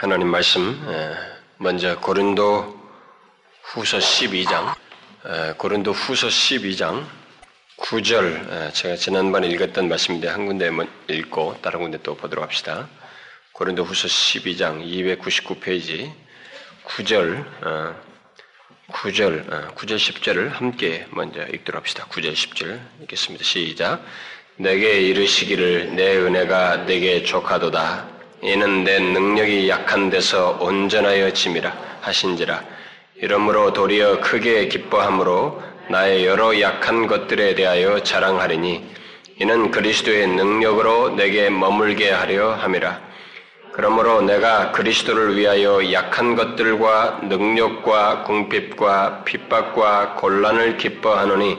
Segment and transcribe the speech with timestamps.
[0.00, 0.80] 하나님 말씀
[1.56, 2.80] 먼저 고린도
[3.64, 4.72] 후서 12장
[5.56, 7.04] 고린도 후서 12장
[7.78, 10.70] 9절 제가 지난번에 읽었던 말씀인데 한 군데
[11.08, 12.88] 읽고 다른 군데 또 보도록 합시다.
[13.54, 16.12] 고린도 후서 12장 299페이지
[16.84, 17.44] 9절
[18.92, 22.06] 9절 9절 10절을 함께 먼저 읽도록 합시다.
[22.08, 23.44] 9절 10절 읽겠습니다.
[23.44, 24.04] 시작.
[24.58, 28.17] 내게 이르시기를 내 은혜가 내게 족하도다.
[28.40, 32.62] 이는 내 능력이 약한 데서 온전하여 짐이라 하신지라.
[33.16, 38.84] 이러므로 도리어 크게 기뻐함으로 나의 여러 약한 것들에 대하여 자랑하리니
[39.40, 43.00] 이는 그리스도의 능력으로 내게 머물게 하려 함이라.
[43.72, 51.58] 그러므로 내가 그리스도를 위하여 약한 것들과 능력과 궁핍과 핍박과 곤란을 기뻐하노니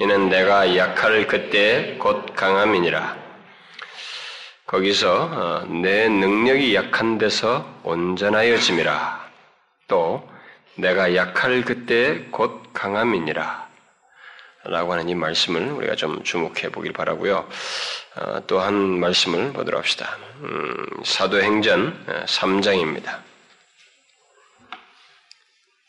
[0.00, 3.23] 이는 내가 약할 그때 곧 강함이니라.
[4.66, 9.28] 거기서 어, 내 능력이 약한 데서 온전하여짐이라.
[9.88, 10.26] 또
[10.76, 13.64] 내가 약할 그때 곧 강함이니라.
[14.66, 17.46] 라고 하는 이 말씀을 우리가 좀 주목해 보길 바라고요.
[18.16, 20.16] 어, 또한 말씀을 보도록 합시다.
[20.40, 23.16] 음, 사도행전 3장입니다.
[23.16, 23.22] 어,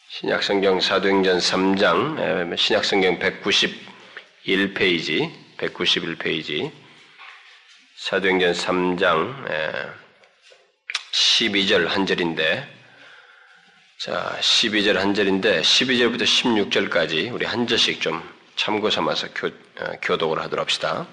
[0.10, 6.85] 신약성경 사도행전 3장 신약성경 191페이지 191페이지
[8.08, 9.34] 사도행전 3장
[11.12, 12.70] 12절 한 절인데
[13.98, 18.22] 자 12절 한 절인데 12절부터 16절까지 우리 한 절씩 좀
[18.56, 21.08] 참고 삼아서 교, 어, 교독을 하도록 합시다.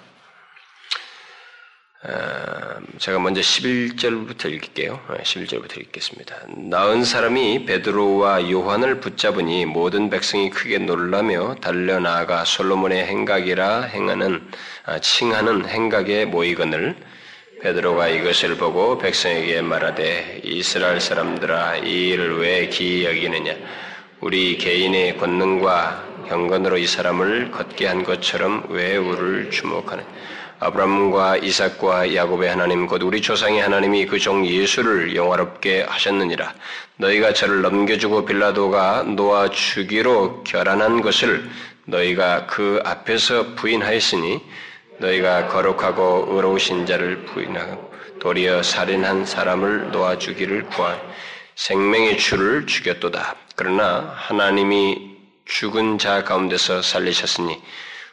[2.98, 4.98] 제가 먼저 11절부터 읽을게요.
[5.22, 6.34] 11절부터 읽겠습니다.
[6.48, 14.42] 나은 사람이 베드로와 요한을 붙잡으니 모든 백성이 크게 놀라며 달려나가 솔로몬의 행각이라 행하는
[14.84, 16.97] 아, 칭하는 행각에 모이거늘
[17.62, 23.55] 베드로가 이것을 보고 백성에게 말하되 이스라엘 사람들아 이 일을 왜 기이 여기느냐
[24.19, 30.09] 우리 개인의 권능과 경건으로 이 사람을 걷게 한 것처럼 왜 우를 주목하느냐
[30.62, 36.55] 아브라함과 이삭과 야곱의 하나님 곧 우리 조상의 하나님이 그 종 예수를 영화롭게 하셨느니라.
[36.99, 41.51] 너희가 저를 넘겨주고 빌라도가 놓아 주기로 결안한 것을
[41.87, 44.41] 너희가 그 앞에서 부인하였으니
[44.99, 50.97] 너희가 거룩하고 의로우신 자를 부인하고 도리어 살인한 사람을 놓아 주기를 구하
[51.56, 53.34] 생명의 주를 죽였도다.
[53.56, 55.11] 그러나 하나님이
[55.45, 57.61] 죽은 자 가운데서 살리셨으니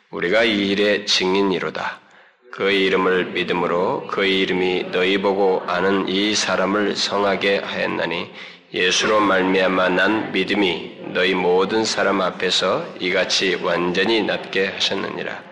[0.10, 2.09] 우리가 이 일의 증인이로다.
[2.52, 8.32] 그의 이름을 믿음으로 그의 이름이 너희 보고 아는 이 사람을 성하게 하였나니
[8.74, 15.44] 예수로 말미암아 난 믿음이 너희 모든 사람 앞에서 이같이 완전히 낫게 하셨느니라.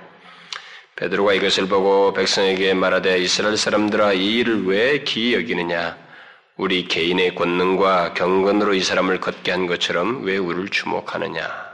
[0.96, 5.98] 베드로가 이것을 보고 백성에게 말하되 이스라엘 사람들아 이 일을 왜 기이 여기느냐?
[6.58, 11.67] 우리 개인의 권능과 경건으로 이 사람을 걷게 한 것처럼 왜 우리를 주목하느냐?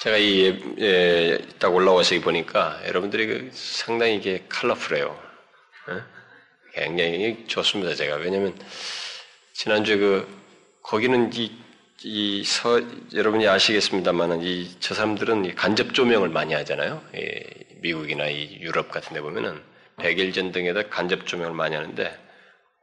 [0.00, 5.06] 제가 이, 예, 딱 올라와서 보니까 여러분들이 그 상당히 이게 컬러풀해요.
[5.88, 6.02] 어?
[6.74, 8.16] 굉장히 좋습니다, 제가.
[8.16, 8.54] 왜냐면,
[9.54, 10.28] 지난주에 그,
[10.82, 11.50] 거기는 이,
[12.02, 12.82] 이 서,
[13.14, 17.02] 여러분이 아시겠습니다만, 이, 저 사람들은 간접 조명을 많이 하잖아요.
[17.16, 17.42] 예,
[17.76, 19.62] 미국이나 이 유럽 같은 데 보면은,
[19.96, 22.18] 백일전 등에다 간접 조명을 많이 하는데,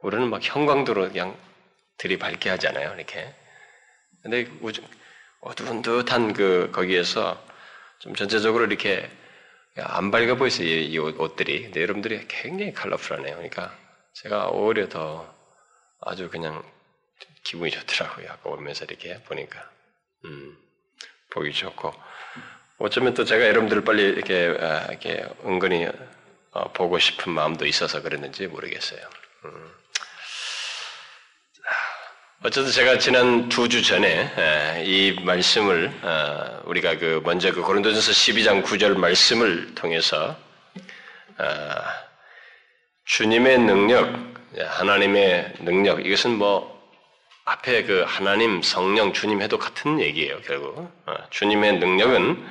[0.00, 1.36] 우리는 막 형광도로 그냥
[1.96, 3.32] 들이 밝게 하잖아요, 이렇게.
[4.22, 4.48] 근데
[5.44, 7.38] 어두운 듯한 그 거기에서
[7.98, 9.10] 좀 전체적으로 이렇게
[9.76, 11.64] 안 밝아 보였어요 이, 옷들이.
[11.64, 13.34] 근데 여러분들이 굉장히 컬러풀하네요.
[13.36, 13.76] 그러니까
[14.14, 15.34] 제가 오히려 더
[16.00, 16.62] 아주 그냥
[17.44, 18.28] 기분이 좋더라고요.
[18.30, 19.70] 아까 오면서 이렇게 보니까
[20.24, 20.56] 음,
[21.30, 21.92] 보기 좋고
[22.78, 25.88] 어쩌면 또 제가 여러분들을 빨리 이렇게 아, 이렇게 은근히
[26.52, 29.00] 어, 보고 싶은 마음도 있어서 그랬는지 모르겠어요.
[29.44, 29.83] 음.
[32.46, 38.62] 어쨌든 제가 지난 두 주 전에 이 말씀을 어, 우리가 그 먼저 그 고린도전서 12장
[38.62, 40.36] 9절 말씀을 통해서
[41.38, 41.44] 어,
[43.06, 44.14] 주님의 능력,
[44.58, 46.86] 하나님의 능력 이것은 뭐
[47.46, 50.38] 앞에 그 하나님, 성령, 주님 해도 같은 얘기예요.
[50.42, 52.44] 결국 어, 주님의 능력은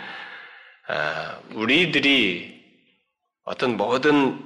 [1.51, 2.63] 우리들이
[3.43, 4.41] 어떤 모든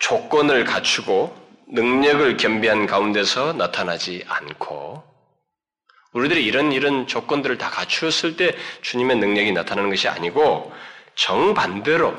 [0.00, 5.04] 조건을 갖추고 능력을 겸비한 가운데서 나타나지 않고
[6.12, 10.72] 우리들이 이런 이런 조건들을 다 갖추었을 때 주님의 능력이 나타나는 것이 아니고
[11.14, 12.16] 정반대로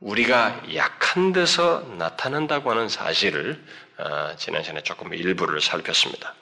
[0.00, 3.62] 우리가 약한 데서 나타난다고 하는 사실을
[3.98, 6.34] 어, 지난 시간에 조금 일부를 살폈습니다.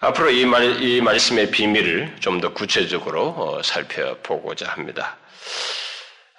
[0.00, 5.16] 앞으로 이, 말, 이 말씀의 비밀을 좀 더 구체적으로 어, 살펴보고자 합니다.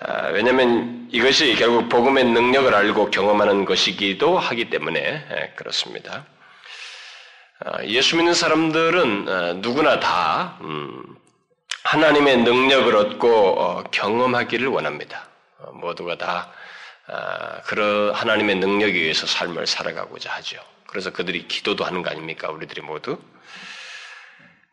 [0.06, 6.26] 아, 왜냐하면 이것이 결국 복음의 능력을 알고 경험하는 것이기도 하기 때문에 예, 그렇습니다.
[7.62, 11.16] 아, 예수 믿는 사람들은 아, 누구나 다 음,
[11.86, 15.30] 하나님의 능력을 얻고 어, 경험하기를 원합니다.
[15.60, 16.52] 어, 모두가 다
[17.66, 20.58] 그런 하나님의 능력에 의해서 삶을 살아가고자 하죠.
[20.88, 22.50] 그래서 그들이 기도도 하는 거 아닙니까?
[22.50, 23.20] 우리들이 모두.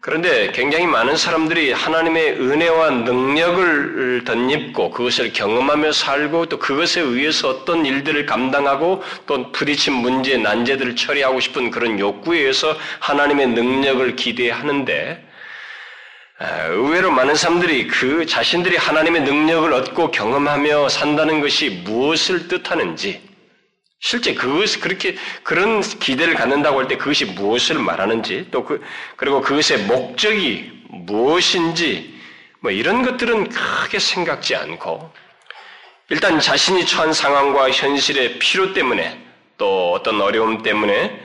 [0.02, 7.84] 그런데 굉장히 많은 사람들이 하나님의 은혜와 능력을 덧입고 그것을 경험하며 살고 또 그것에 의해서 어떤
[7.84, 15.22] 일들을 감당하고 또 부딪힌 문제, 난제들을 처리하고 싶은 그런 욕구에 의해서 하나님의 능력을 기대하는데
[16.70, 23.29] 의외로 많은 사람들이 그 자신들이 하나님의 능력을 얻고 경험하며 산다는 것이 무엇을 뜻하는지
[24.00, 28.82] 실제 그것 그렇게 그런 기대를 갖는다고 할 때 그것이 무엇을 말하는지 또 그
[29.16, 32.18] 그리고 그것의 목적이 무엇인지
[32.60, 35.12] 뭐 이런 것들은 크게 생각지 않고
[36.08, 39.18] 일단 자신이 처한 상황과 현실의 필요 때문에
[39.58, 41.20] 또 어떤 어려움 때문에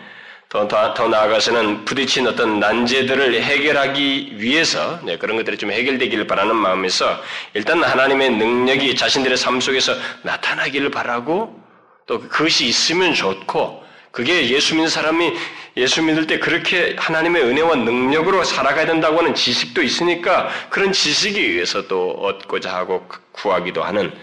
[0.50, 6.56] 더, 더, 더 나아가서는 부딪힌 어떤 난제들을 해결하기 위해서 네, 그런 것들이 좀 해결되기를 바라는
[6.56, 7.22] 마음에서
[7.54, 9.94] 일단 하나님의 능력이 자신들의 삶 속에서
[10.24, 11.65] 나타나기를 바라고
[12.06, 15.34] 또 그것이 있으면 좋고 그게 예수 믿는 사람이
[15.78, 21.88] 예수 믿을 때 그렇게 하나님의 은혜와 능력으로 살아가야 된다고 하는 지식도 있으니까 그런 지식에 의해서
[21.88, 24.13] 또 얻고자 하고 구하기도 하는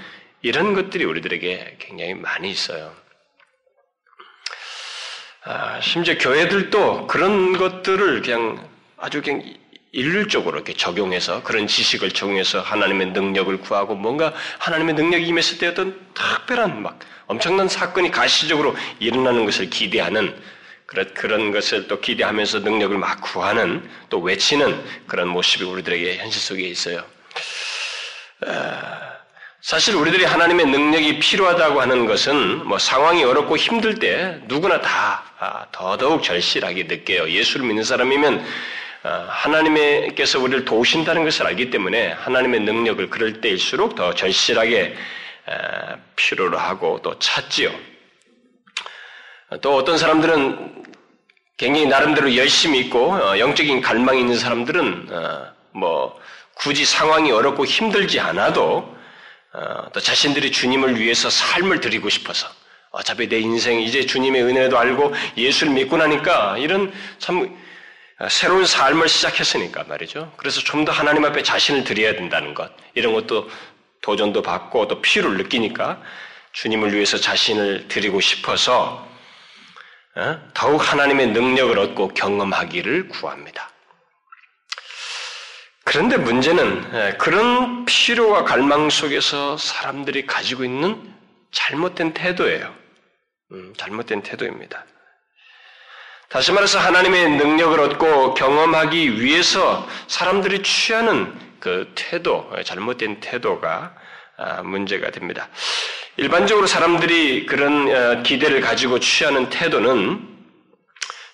[0.40, 2.94] 이런 것들이 우리들에게 굉장히 많이 있어요.
[5.44, 9.42] 아, 심지어 교회들도 그런 것들을 그냥 아주 그냥
[9.92, 16.00] 일률적으로 이렇게 적용해서 그런 지식을 적용해서 하나님의 능력을 구하고 뭔가 하나님의 능력이 임했을 때 어떤
[16.14, 20.34] 특별한 막 엄청난 사건이 가시적으로 일어나는 것을 기대하는
[20.86, 27.04] 그런, 것을 또 기대하면서 능력을 막 구하는 또 외치는 그런 모습이 우리들에게 현실 속에 있어요.
[29.62, 35.66] 사실 우리들이 하나님의 능력이 필요하다고 하는 것은 뭐 상황이 어렵고 힘들 때 누구나 다 아,
[35.72, 37.30] 더더욱 절실하게 느껴요.
[37.30, 44.14] 예수를 믿는 사람이면 아, 하나님께서 우리를 도우신다는 것을 알기 때문에 하나님의 능력을 그럴 때일수록 더
[44.14, 44.94] 절실하게
[46.16, 47.72] 필요로 하고 또 찾지요.
[49.60, 50.84] 또 어떤 사람들은
[51.56, 56.18] 굉장히 나름대로 열심히 있고 어, 영적인 갈망이 있는 사람들은 어, 뭐
[56.54, 58.96] 굳이 상황이 어렵고 힘들지 않아도
[59.52, 62.48] 어, 또 자신들이 주님을 위해서 삶을 드리고 싶어서
[62.90, 67.56] 어차피 내 인생 이제 주님의 은혜도 알고 예수를 믿고 나니까 이런 참
[68.30, 70.32] 새로운 삶을 시작했으니까 말이죠.
[70.36, 73.48] 그래서 좀 더 하나님 앞에 자신을 드려야 된다는 것 이런 것도
[74.02, 76.00] 도전도 받고 또 피를 느끼니까
[76.52, 79.08] 주님을 위해서 자신을 드리고 싶어서
[80.14, 80.40] 어?
[80.54, 83.70] 더욱 하나님의 능력을 얻고 경험하기를 구합니다.
[85.84, 91.12] 그런데 문제는 그런 필요와 갈망 속에서 사람들이 가지고 있는
[91.50, 92.74] 잘못된 태도예요.
[93.52, 94.84] 음, 잘못된 태도입니다.
[96.32, 101.30] 다시 말해서 하나님의 능력을 얻고 경험하기 위해서 사람들이 취하는
[101.60, 103.94] 그 태도, 잘못된 태도가
[104.38, 105.50] 아, 문제가 됩니다.
[106.16, 110.26] 일반적으로 사람들이 그런 어, 기대를 가지고 취하는 태도는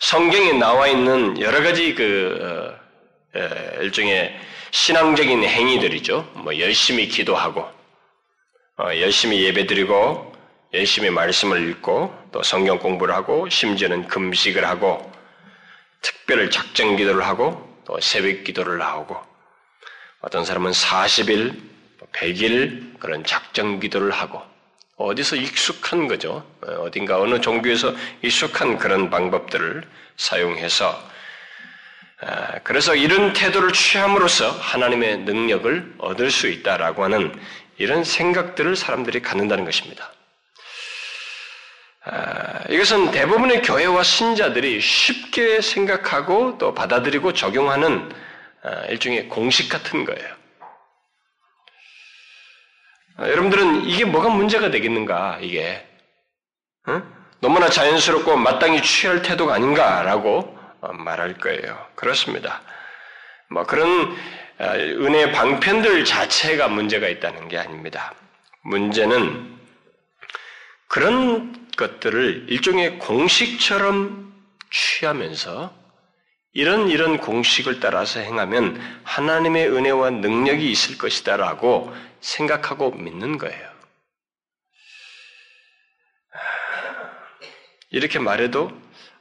[0.01, 2.77] 성경에 나와 있는 여러 가지 그
[3.37, 3.41] 어,
[3.81, 4.37] 일종의
[4.73, 6.29] 신앙적인 행위들이죠.
[6.35, 7.69] 뭐 열심히 기도하고
[8.79, 10.33] 어, 열심히 예배드리고
[10.75, 15.11] 열심히 말씀을 읽고 또 성경 공부를 하고 심지어는 금식을 하고
[16.01, 19.17] 특별 작정 기도를 하고 또 새벽 기도를 나오고
[20.21, 21.59] 어떤 사람은 40일,
[22.13, 24.43] 100일 그런 작정 기도를 하고
[24.97, 26.45] 어디서 익숙한 거죠.
[26.81, 29.83] 어딘가 어느 종교에서 익숙한 그런 방법들을
[30.17, 31.09] 사용해서
[32.21, 37.33] 아, 그래서 이런 태도를 취함으로써 하나님의 능력을 얻을 수 있다라고 하는
[37.77, 40.13] 이런 생각들을 사람들이 갖는다는 것입니다.
[42.11, 48.11] 아, 이것은 대부분의 교회와 신자들이 쉽게 생각하고 또 받아들이고 적용하는
[48.63, 50.35] 아, 일종의 공식 같은 거예요.
[53.19, 55.85] 아, 여러분들은 이게 뭐가 문제가 되겠는가, 이게.
[57.41, 61.87] 너무나 자연스럽고 마땅히 취할 태도가 아닌가라고 어, 말할 거예요.
[61.95, 62.63] 그렇습니다.
[63.51, 64.17] 뭐 그런
[64.61, 68.15] 은혜의 방편들 자체가 문제가 있다는 게 아닙니다.
[68.63, 69.59] 문제는
[70.89, 74.35] 그런 것들을 일종의 공식처럼
[74.71, 75.73] 취하면서
[76.53, 83.69] 이런 이런 공식을 따라서 행하면 하나님의 은혜와 능력이 있을 것이다라고 생각하고 믿는 거예요.
[87.91, 88.71] 이렇게 말해도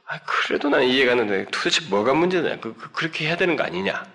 [0.06, 2.60] 아, 그래도 난 이해가 안 되는데 도대체 뭐가 문제냐?
[2.60, 4.06] 그, 그, 그렇게 해야 되는 거 아니냐?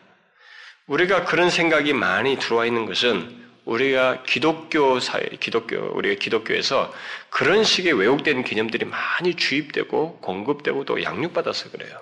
[0.87, 6.93] 우리가 그런 생각이 많이 들어와 있는 것은 우리가 기독교 사회, 기독교, 우리가 기독교에서
[7.29, 11.99] 그런 식의 왜곡된 개념들이 많이 주입되고 공급되고 또 양육받아서 그래요.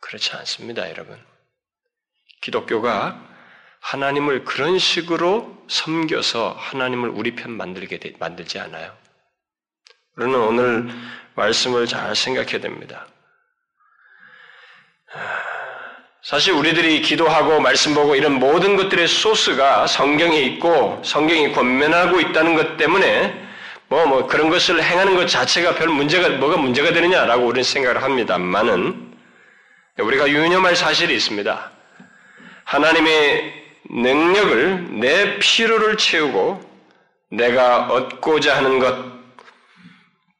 [0.00, 1.18] 그렇지 않습니다, 여러분.
[2.42, 3.28] 기독교가
[3.80, 8.96] 하나님을 그런 식으로 섬겨서 하나님을 우리 편 만들게 되, 만들지 않아요.
[10.16, 10.90] 우리는 오늘
[11.34, 13.06] 말씀을 잘 생각해야 됩니다.
[16.22, 22.76] 사실 우리들이 기도하고 말씀 보고 이런 모든 것들의 소스가 성경에 있고 성경이 권면하고 있다는 것
[22.76, 23.34] 때문에
[23.88, 29.12] 뭐, 뭐 그런 것을 행하는 것 자체가 별 문제가, 뭐가 문제가 되느냐라고 우리는 생각을 합니다만은
[29.98, 31.70] 우리가 유념할 사실이 있습니다.
[32.64, 36.62] 하나님의 능력을 내 필요를 채우고
[37.32, 38.96] 내가 얻고자 하는 것,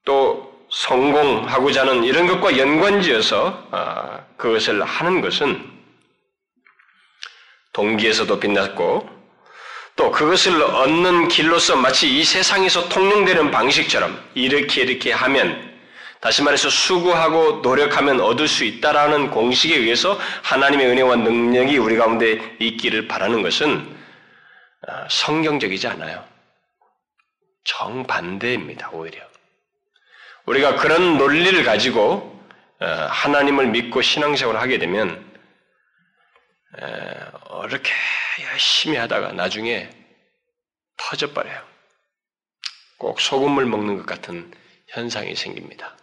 [0.05, 5.72] 또 성공하고자 하는 이런 것과 연관지어서 아, 그것을 하는 것은
[7.73, 9.09] 동기에서도 빛났고
[9.97, 15.71] 또 그것을 얻는 길로서 마치 이 세상에서 통용되는 방식처럼 이렇게 이렇게 하면
[16.21, 23.09] 다시 말해서 수고하고 노력하면 얻을 수 있다라는 공식에 의해서 하나님의 은혜와 능력이 우리 가운데 있기를
[23.09, 23.97] 바라는 것은
[24.87, 26.25] 아, 성경적이지 않아요.
[27.65, 29.21] 정반대입니다, 오히려.
[30.47, 32.41] 우리가 그런 논리를 가지고
[32.81, 35.25] 어, 하나님을 믿고 신앙생활을 하게 되면
[37.67, 37.91] 이렇게
[38.51, 39.91] 열심히 하다가 나중에
[40.97, 41.63] 터져버려요.
[42.99, 44.53] 꼭 소금물 먹는 것 같은
[44.89, 45.97] 현상이 생깁니다.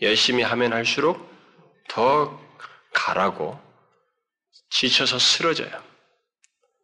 [0.00, 1.30] 열심히 하면 할수록
[1.88, 2.40] 더
[2.92, 3.58] 가라고
[4.70, 5.70] 지쳐서 쓰러져요.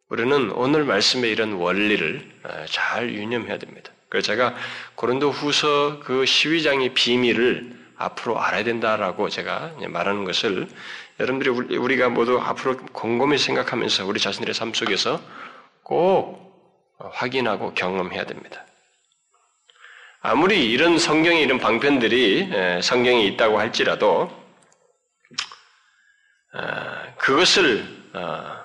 [0.09, 3.91] 우리는 오늘 말씀의 이런 원리를 어, 잘 유념해야 됩니다.
[4.09, 4.55] 그래서 제가
[4.95, 10.67] 고린도 후서 그 시위장의 비밀을 앞으로 알아야 된다라고 제가 말하는 것을
[11.19, 15.21] 여러분들이 우리가 모두 앞으로 곰곰이 생각하면서 우리 자신들의 삶 속에서
[15.83, 16.49] 꼭
[16.97, 18.65] 확인하고 경험해야 됩니다.
[20.21, 24.31] 아무리 이런 성경에 이런 방편들이 성경에 있다고 할지라도
[26.51, 28.59] 어, 그것을 어,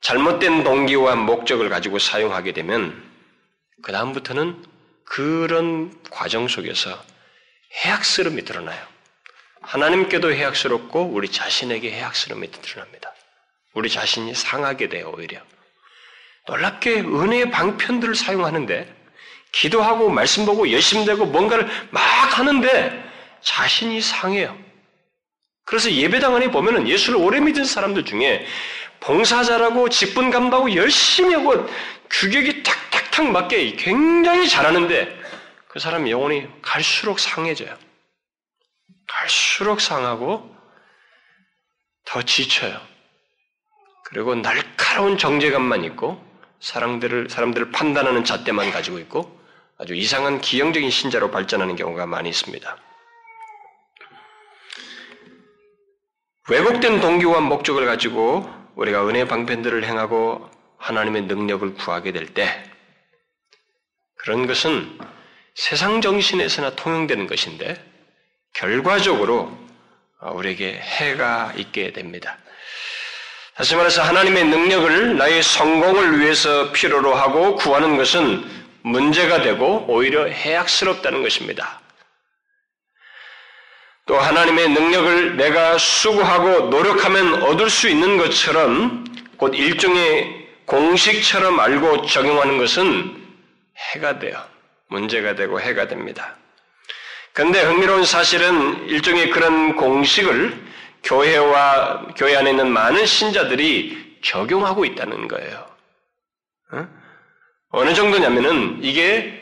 [0.00, 3.02] 잘못된 동기와 목적을 가지고 사용하게 되면
[3.82, 4.64] 그 다음부터는
[5.04, 6.90] 그런 과정 속에서
[7.84, 8.91] 해악스러움이 드러나요.
[9.62, 13.12] 하나님께도 해악스럽고 우리 자신에게 해악스러움이 드러납니다.
[13.74, 15.40] 우리 자신이 상하게 돼요, 오히려.
[16.46, 19.02] 놀랍게 은혜의 방편들을 사용하는데
[19.52, 22.02] 기도하고 말씀 보고 열심히 되고 뭔가를 막
[22.38, 23.10] 하는데
[23.42, 24.56] 자신이 상해요.
[25.64, 28.46] 그래서 예배당 안에 보면은 예수를 오래 믿은 사람들 중에
[29.00, 31.66] 봉사자라고 직분 감당하고 열심히 하고
[32.10, 35.20] 규격이 탁탁탁 맞게 굉장히 잘하는데
[35.68, 37.76] 그 사람 영혼이 갈수록 상해져요.
[39.18, 40.54] 갈수록 상하고
[42.04, 42.80] 더 지쳐요.
[44.04, 46.22] 그리고 날카로운 정제감만 있고
[46.60, 49.40] 사람들을 사람들을 판단하는 잣대만 가지고 있고
[49.78, 52.76] 아주 이상한 기형적인 신자로 발전하는 경우가 많이 있습니다.
[56.48, 62.64] 왜곡된 동기와 목적을 가지고 우리가 은혜 방편들을 행하고 하나님의 능력을 구하게 될 때
[64.16, 64.98] 그런 것은
[65.54, 67.91] 세상 정신에서나 통용되는 것인데
[68.54, 69.56] 결과적으로
[70.20, 72.38] 우리에게 해가 있게 됩니다.
[73.54, 78.44] 다시 말해서 하나님의 능력을 나의 성공을 위해서 필요로 하고 구하는 것은
[78.82, 81.80] 문제가 되고 오히려 해악스럽다는 것입니다.
[84.06, 89.04] 또 하나님의 능력을 내가 수고하고 노력하면 얻을 수 있는 것처럼
[89.36, 93.22] 곧 일종의 공식처럼 알고 적용하는 것은
[93.94, 94.42] 해가 돼요.
[94.88, 96.36] 문제가 되고 해가 됩니다.
[97.32, 100.72] 그런데 흥미로운 사실은 일종의 그런 공식을
[101.02, 105.66] 교회와 교회 안에 있는 많은 신자들이 적용하고 있다는 거예요.
[106.72, 106.88] 어?
[107.70, 109.40] 어느 정도냐면은 이게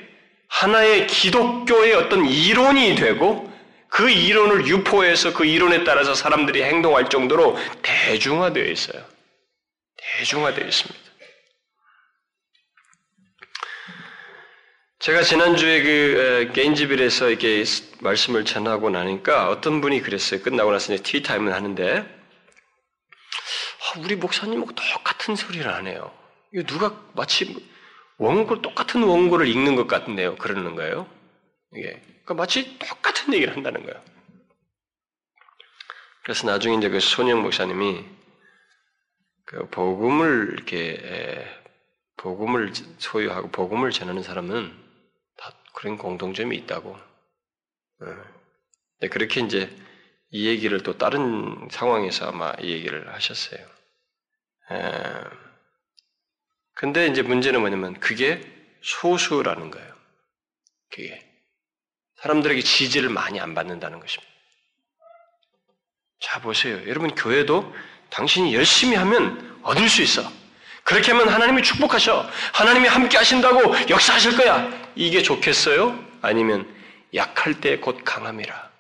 [0.49, 3.50] 하나의 기독교의 어떤 이론이 되고
[3.88, 9.02] 그 이론을 유포해서 그 이론에 따라서 사람들이 행동할 정도로 대중화되어 있어요.
[9.97, 11.09] 대중화되어 있습니다.
[15.00, 17.64] 제가 지난주에 그 게인지빌에서 이렇게
[18.02, 20.42] 말씀을 전하고 나니까 어떤 분이 그랬어요.
[20.42, 26.12] 끝나고 나서 이제 티타임을 하는데 아, 우리 목사님하고 똑같은 소리를 안 해요.
[26.52, 27.66] 이거 누가 마치
[28.19, 30.37] 원고 똑같은 원고를 읽는 것 같은데요.
[30.37, 31.09] 그러는 거예요.
[31.73, 34.04] 이게 그러니까 마치 똑같은 얘기를 한다는 거예요.
[36.25, 38.04] 그래서 나중에 이제 그 손영 목사님이
[39.47, 41.47] 그 복음을 이렇게
[42.19, 44.89] 복음을 소유하고 복음을 전하는 사람은
[45.80, 46.94] 그런 공통점이 있다고.
[49.00, 49.75] 네, 그렇게 이제
[50.30, 53.66] 이 얘기를 또 다른 상황에서 아마 이 얘기를 하셨어요.
[56.75, 58.42] 근데 이제 문제는 뭐냐면 그게
[58.82, 59.94] 소수라는 거예요.
[60.90, 61.26] 그게.
[62.16, 64.30] 사람들에게 지지를 많이 안 받는다는 것입니다.
[66.20, 66.76] 자, 보세요.
[66.88, 67.75] 여러분, 교회도
[68.10, 70.30] 당신이 열심히 하면 얻을 수 있어.
[70.84, 72.28] 그렇게 하면 하나님이 축복하셔.
[72.52, 74.79] 하나님이 함께 하신다고 역사하실 거야.
[74.97, 75.99] 이게 좋겠어요?
[76.23, 76.66] 아니면
[77.14, 78.70] 약할 때 곧 강함이라.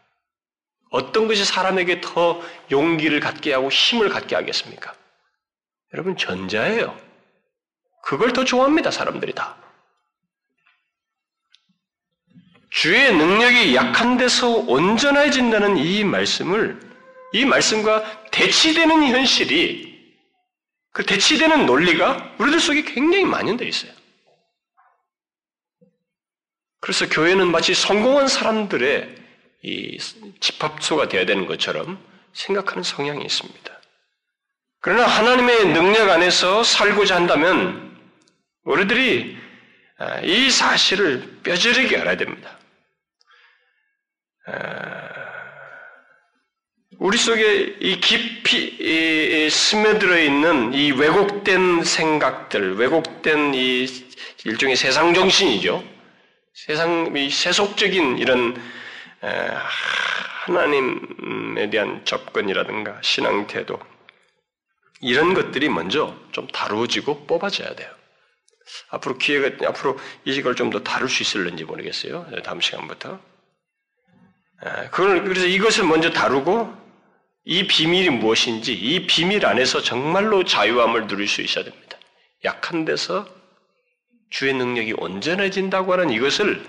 [0.90, 4.94] 어떤 것이 사람에게 더 용기를 갖게 하고 힘을 갖게 하겠습니까?
[5.94, 6.98] 여러분, 전자예요.
[8.02, 9.56] 그걸 더 좋아합니다, 사람들이 다.
[12.70, 16.80] 주의 능력이 약한 데서 온전해진다는 이 말씀을,
[17.32, 19.90] 이 말씀과 대치되는 현실이,
[20.92, 23.92] 그 대치되는 논리가 우리들 속에 굉장히 만연되어 있어요.
[26.80, 29.14] 그래서 교회는 마치 성공한 사람들의
[29.62, 29.98] 이
[30.40, 33.80] 집합소가 되어야 되는 것처럼 생각하는 성향이 있습니다.
[34.80, 37.98] 그러나 하나님의 능력 안에서 살고자 한다면
[38.64, 39.36] 우리들이
[40.24, 42.58] 이 사실을 뼈저리게 알아야 됩니다.
[46.98, 53.86] 우리 속에 이 깊이 스며들어 있는 이 왜곡된 생각들, 왜곡된 이
[54.44, 55.99] 일종의 세상 정신이죠.
[56.66, 58.54] 세상 이 세속적인 이런
[60.44, 63.80] 하나님에 대한 접근이라든가 신앙 태도
[65.00, 67.90] 이런 것들이 먼저 좀 다루어지고 뽑아져야 돼요.
[68.90, 72.26] 앞으로 기회가 앞으로 이 시간을 좀더 다룰 수 있을는지 모르겠어요.
[72.44, 73.18] 다음 시간부터.
[74.90, 76.74] 그걸 그래서 이것을 먼저 다루고
[77.44, 81.96] 이 비밀이 무엇인지 이 비밀 안에서 정말로 자유함을 누릴 수 있어야 됩니다.
[82.44, 83.26] 약한 데서
[84.30, 86.64] 주의 능력이 온전해진다고 하는 이것을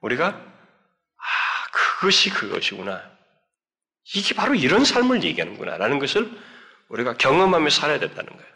[0.00, 3.02] 우리가 아 그것이 그것이구나.
[4.14, 6.30] 이게 바로 이런 삶을 얘기하는구나라는 것을
[6.88, 8.48] 우리가 경험하며 살아야 된다는 거예요.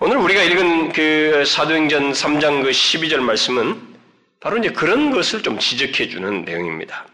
[0.00, 3.94] 오늘 우리가 읽은 그 사도행전 3장 그 12절 말씀은
[4.40, 7.06] 바로 이제 그런 것을 좀 지적해 주는 내용입니다.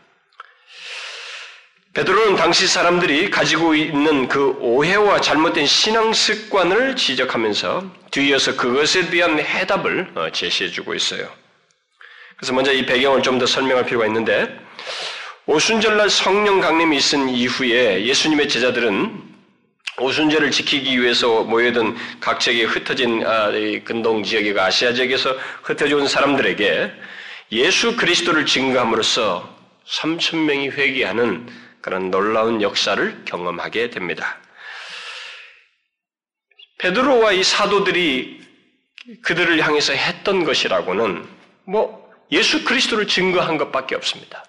[1.92, 10.12] 베드로는 당시 사람들이 가지고 있는 그 오해와 잘못된 신앙 습관을 지적하면서 뒤이어서 그것에 대한 해답을
[10.14, 11.28] 어, 제시해 주고 있어요.
[12.36, 14.56] 그래서 먼저 이 배경을 좀 더 설명할 필요가 있는데
[15.46, 19.22] 오순절날 성령 강림이 있은 이후에 예수님의 제자들은
[19.98, 23.50] 오순절을 지키기 위해서 모여든 각 지역에 흩어진 아,
[23.84, 26.92] 근동 지역이 아시아 지역에서 흩어져 온 사람들에게
[27.50, 31.48] 예수 그리스도를 증거함으로써 3천 명이 회개하는
[31.82, 34.38] 그런 놀라운 역사를 경험하게 됩니다.
[36.78, 38.40] 베드로와 이 사도들이
[39.22, 41.26] 그들을 향해서 했던 것이라고는
[41.64, 44.44] 뭐 예수 그리스도를 증거한 것밖에 없습니다.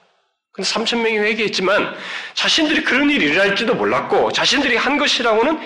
[0.54, 1.96] 근데 3천 명이 회개했지만
[2.34, 5.60] 자신들이 그런 일이 일어날지도 몰랐고 자신들이 한 것이라고는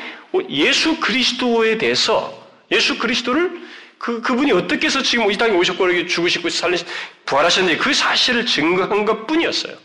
[0.50, 3.66] 예수 그리스도에 대해서 예수 그리스도를
[3.98, 6.78] 그 그분이 어떻게 해서 지금 이 땅에 오셨고 이렇게 죽으시고 살리
[7.26, 9.76] 부활하셨는지 그 사실을 증거한 것 뿐이었어요.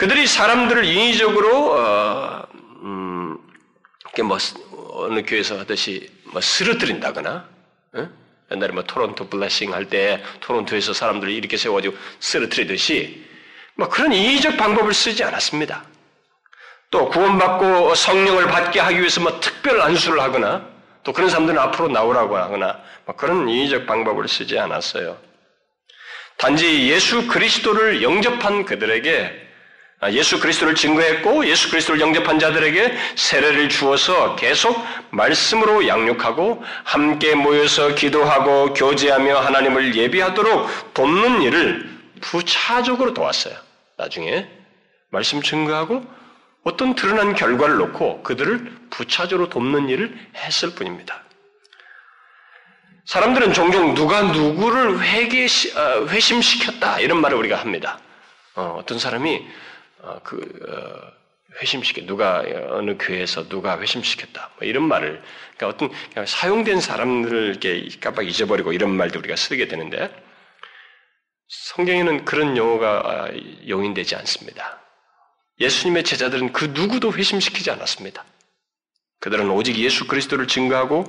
[0.00, 2.46] 그들이 사람들을 인위적으로 어,
[2.82, 3.36] 음,
[4.02, 4.38] 이렇게 뭐
[4.94, 7.46] 어느 교회에서 하듯이 뭐 쓰러뜨린다거나
[7.92, 8.08] 어?
[8.50, 13.26] 옛날에 뭐 토론토 블레싱 할 때 토론토에서 사람들을 이렇게 세워가지고 쓰러뜨리듯이
[13.74, 15.84] 뭐 그런 인위적 방법을 쓰지 않았습니다.
[16.90, 20.66] 또 구원받고 성령을 받게 하기 위해서 뭐 특별 안수를 하거나
[21.04, 25.18] 또 그런 사람들은 앞으로 나오라고 하거나 뭐 그런 인위적 방법을 쓰지 않았어요.
[26.38, 29.49] 단지 예수 그리스도를 영접한 그들에게 아,
[30.08, 38.72] 예수 그리스도를 증거했고 예수 그리스도를 영접한 자들에게 세례를 주어서 계속 말씀으로 양육하고 함께 모여서 기도하고
[38.72, 41.90] 교제하며 하나님을 예비하도록 돕는 일을
[42.22, 43.54] 부차적으로 도왔어요.
[43.98, 44.48] 나중에
[45.10, 46.02] 말씀 증거하고
[46.64, 51.22] 어떤 드러난 결과를 놓고 그들을 부차적으로 돕는 일을 했을 뿐입니다.
[53.04, 57.98] 사람들은 종종 누가 누구를 회개 어, 회심시켰다 이런 말을 우리가 합니다.
[58.54, 59.69] 어, 떤 사람이 어,
[60.22, 60.36] 그
[60.68, 61.20] 어,
[61.60, 65.22] 회심시켜 누가 어느 교회에서 누가 회심시켰다 뭐 이런 말을
[65.56, 70.10] 그러니까 어떤 사용된 사람들을 이렇게 깜빡 잊어버리고 이런 말도 우리가 쓰게 되는데
[71.48, 73.30] 성경에는 그런 용어가 아,
[73.68, 74.78] 용인되지 않습니다.
[75.58, 78.24] 예수님의 제자들은 그 누구도 회심시키지 않았습니다.
[79.18, 81.04] 그들은 오직 예수 그리스도를 증거하고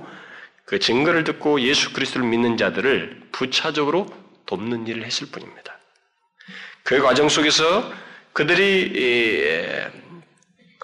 [0.65, 4.07] 그 증거를 듣고 예수 그리스도를 믿는 자들을 부차적으로
[4.47, 5.77] 돕는 일을 했을 뿐입니다.
[6.83, 7.93] 그 과정 속에서
[8.33, 9.91] 그들이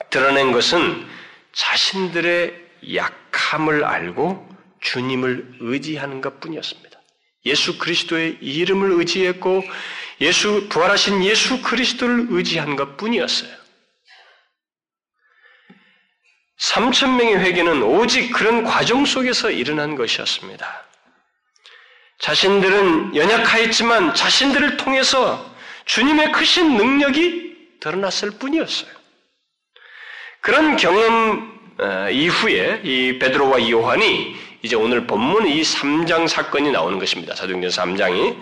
[0.10, 1.08] 드러낸 것은
[1.54, 2.54] 자신들의
[2.94, 4.48] 약함을 알고
[4.82, 7.00] 주님을 의지하는 것 뿐이었습니다.
[7.46, 9.64] 예수 그리스도의 이름을 의지했고
[10.22, 13.56] 예수 부활하신 예수 그리스도를 의지한 것 뿐이었어요.
[16.60, 20.86] 3천 명의 회개는 오직 그런 과정 속에서 일어난 것이었습니다.
[22.20, 25.56] 자신들은 연약하였지만 자신들을 통해서
[25.88, 28.90] 주님의 크신 능력이 드러났을 뿐이었어요.
[30.42, 37.36] 그런 경험 어, 이후에 이 베드로와 요한이 이제 오늘 본문 이 3장 사건이 나오는 것입니다.
[37.36, 38.38] 사도행전 3장이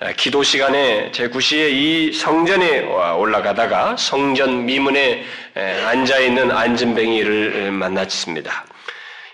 [0.00, 8.66] 어, 기도 시간에 제9시에 이 성전에 올라가다가 성전 미문에 앉아 있는 안진뱅이를 만났습니다.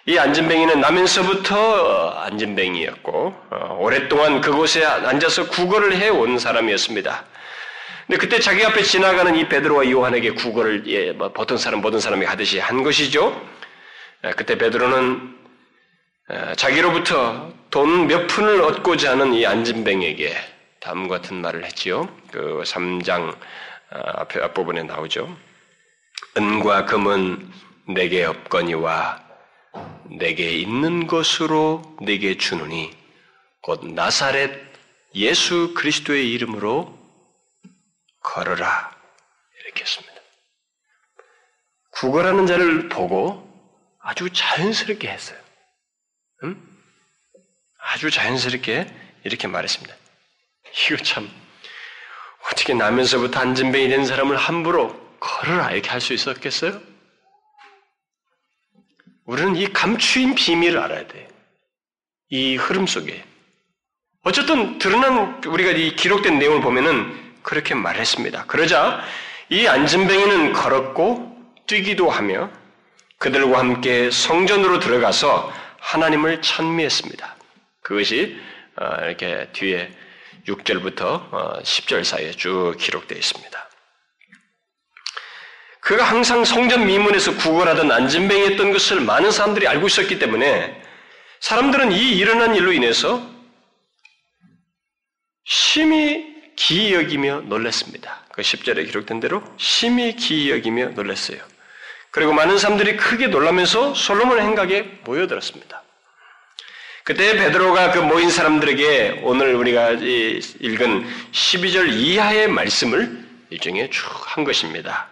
[0.06, 0.82] 이 안진뱅이는
[2.16, 7.24] 안진뱅이였고 어, 오랫동안 그곳에 앉아서 구걸을 해온 사람이었습니다.
[8.10, 12.26] 근데 그때 자기 앞에 지나가는 이 베드로와 요한에게 구걸을 예, 뭐 보통 사람 모든 사람이
[12.26, 13.40] 하듯이 한 것이죠.
[14.36, 15.38] 그때 베드로는
[16.56, 20.34] 자기로부터 돈 몇 푼을 얻고자 하는 이 안진뱅에게
[20.80, 22.08] 다음 같은 말을 했지요.
[22.32, 23.32] 그 3장
[23.90, 25.32] 아, 앞에 앞부분에 나오죠.
[26.36, 27.48] 은과 금은
[27.86, 29.22] 내게 없거니와
[30.18, 32.90] 내게 있는 것으로 내게 주노니
[33.62, 34.50] 곧 나사렛
[35.14, 36.99] 예수 그리스도의 이름으로
[38.20, 38.90] 걸어라.
[39.64, 40.14] 이렇게 했습니다.
[41.92, 43.46] 구걸하는 자를 보고
[44.00, 45.38] 아주 자연스럽게 했어요.
[46.44, 46.82] 음?
[47.78, 48.86] 아주 자연스럽게
[49.24, 49.94] 이렇게 말했습니다.
[50.86, 51.28] 이거 참
[52.50, 56.80] 어떻게 나면서부터 안진뱅이 된 사람을 함부로 걸어라 이렇게 할 수 있었겠어요?
[59.26, 61.28] 우리는 이 감추인 비밀을 알아야 돼.
[62.30, 63.24] 이 흐름 속에.
[64.22, 68.46] 어쨌든 드러난 우리가 이 기록된 내용을 보면은 그렇게 말했습니다.
[68.46, 69.02] 그러자
[69.48, 72.50] 이 안진뱅이는 걸었고 뛰기도 하며
[73.18, 77.36] 그들과 함께 성전으로 들어가서 하나님을 찬미했습니다.
[77.82, 78.40] 그것이
[78.76, 79.90] 어, 이렇게 뒤에
[80.46, 83.68] 6절부터 10절 어, 사이에 쭉 기록되어 있습니다.
[85.80, 90.80] 그가 항상 성전 미문에서 구걸하던 안진뱅이였던 것을 많은 사람들이 알고 있었기 때문에
[91.40, 93.20] 사람들은 이 일어난 일로 인해서
[95.44, 96.29] 심히
[96.60, 98.20] 기이 여기며 놀랐습니다.
[98.32, 101.38] 그 10절에 기록된 대로 심히 기이 여기며 놀랐어요.
[102.10, 105.82] 그리고 많은 사람들이 크게 놀라면서 솔로몬 행각에 모여들었습니다.
[107.04, 115.08] 그때 베드로가 그 모인 사람들에게 오늘 우리가 읽은 12절 이하의 말씀을 일종의 쭉 한 것입니다.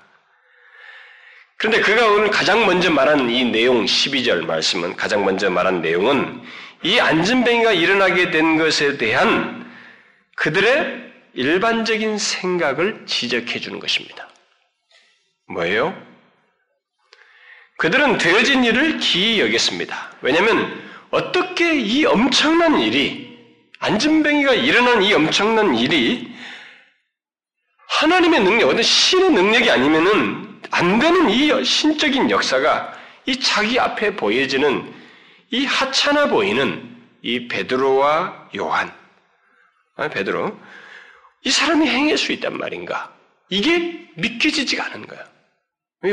[1.57, 6.43] 그런데 그가 오늘 가장 먼저 말한 이 내용 12절 말씀은 가장 먼저 말한 내용은
[6.83, 9.67] 이 안진뱅이가 일어나게 된 것에 대한
[10.37, 14.29] 그들의 일반적인 생각을 지적해 주는 것입니다.
[15.49, 15.97] 뭐예요?
[17.79, 20.13] 그들은 되어진 일을 기이 여겼습니다.
[20.21, 23.39] 왜냐하면 어떻게 이 엄청난 일이
[23.79, 26.33] 안진뱅이가 일어난 이 엄청난 일이
[27.87, 32.93] 하나님의 능력, 어떤 신의 능력이 아니면은 안 되는 이 신적인 역사가
[33.27, 34.95] 이 자기 앞에 보여지는
[35.51, 38.93] 이 하찮아 보이는 이 베드로와 요한,
[39.97, 40.59] 아, 베드로,
[41.49, 43.11] 이 사람이 행할 수 있단 말인가?
[43.49, 45.25] 이게 믿겨지지가 않은 거야.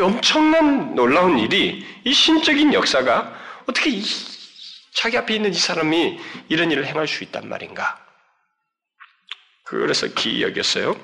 [0.02, 4.02] 엄청난 놀라운 일이 이 신적인 역사가 어떻게 이,
[4.94, 6.18] 자기 앞에 있는 이 사람이
[6.48, 8.00] 이런 일을 행할 수 있단 말인가?
[9.66, 10.96] 그래서 기 여겼어요.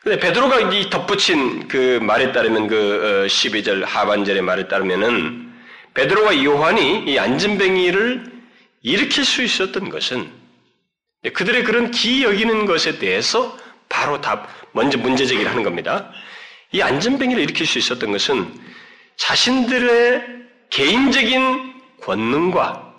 [0.00, 5.54] 근데 베드로가 이 덧붙인 그 말에 따르면 그 12절 어, 하반절의 말에 따르면은
[5.94, 8.42] 베드로와 요한이 이 안진뱅이를
[8.82, 10.41] 일으킬 수 있었던 것은 예,
[11.30, 13.56] 그들의 그런 기 여기는 것에 대해서
[13.88, 16.10] 바로 답, 먼저 문제 제기를 하는 겁니다.
[16.72, 18.52] 이 안전뱅이를 일으킬 수 있었던 것은
[19.16, 20.24] 자신들의
[20.70, 22.92] 개인적인 권능과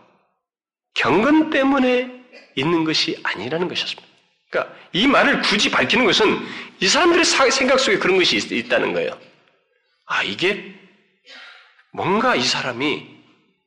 [0.94, 2.12] 경건 때문에
[2.56, 4.08] 있는 것이 아니라는 것이었습니다.
[4.50, 6.40] 그러니까 이 말을 굳이 밝히는 것은
[6.80, 9.20] 이 사람들의 생각 속에 그런 것이 있, 다는 거예요.
[10.06, 10.76] 아, 이게
[11.92, 13.08] 뭔가 이 사람이,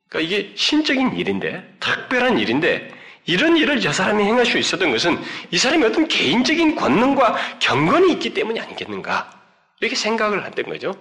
[0.08, 2.95] 그러니까 이게 신적인 일인데, 특별한 일인데,
[3.26, 8.34] 이런 일을 저 사람이 행할 수 있었던 것은 이 사람이 어떤 개인적인 권능과 경건이 있기
[8.34, 9.30] 때문이 아니겠는가?
[9.80, 10.94] 이렇게 생각을 했던 거죠.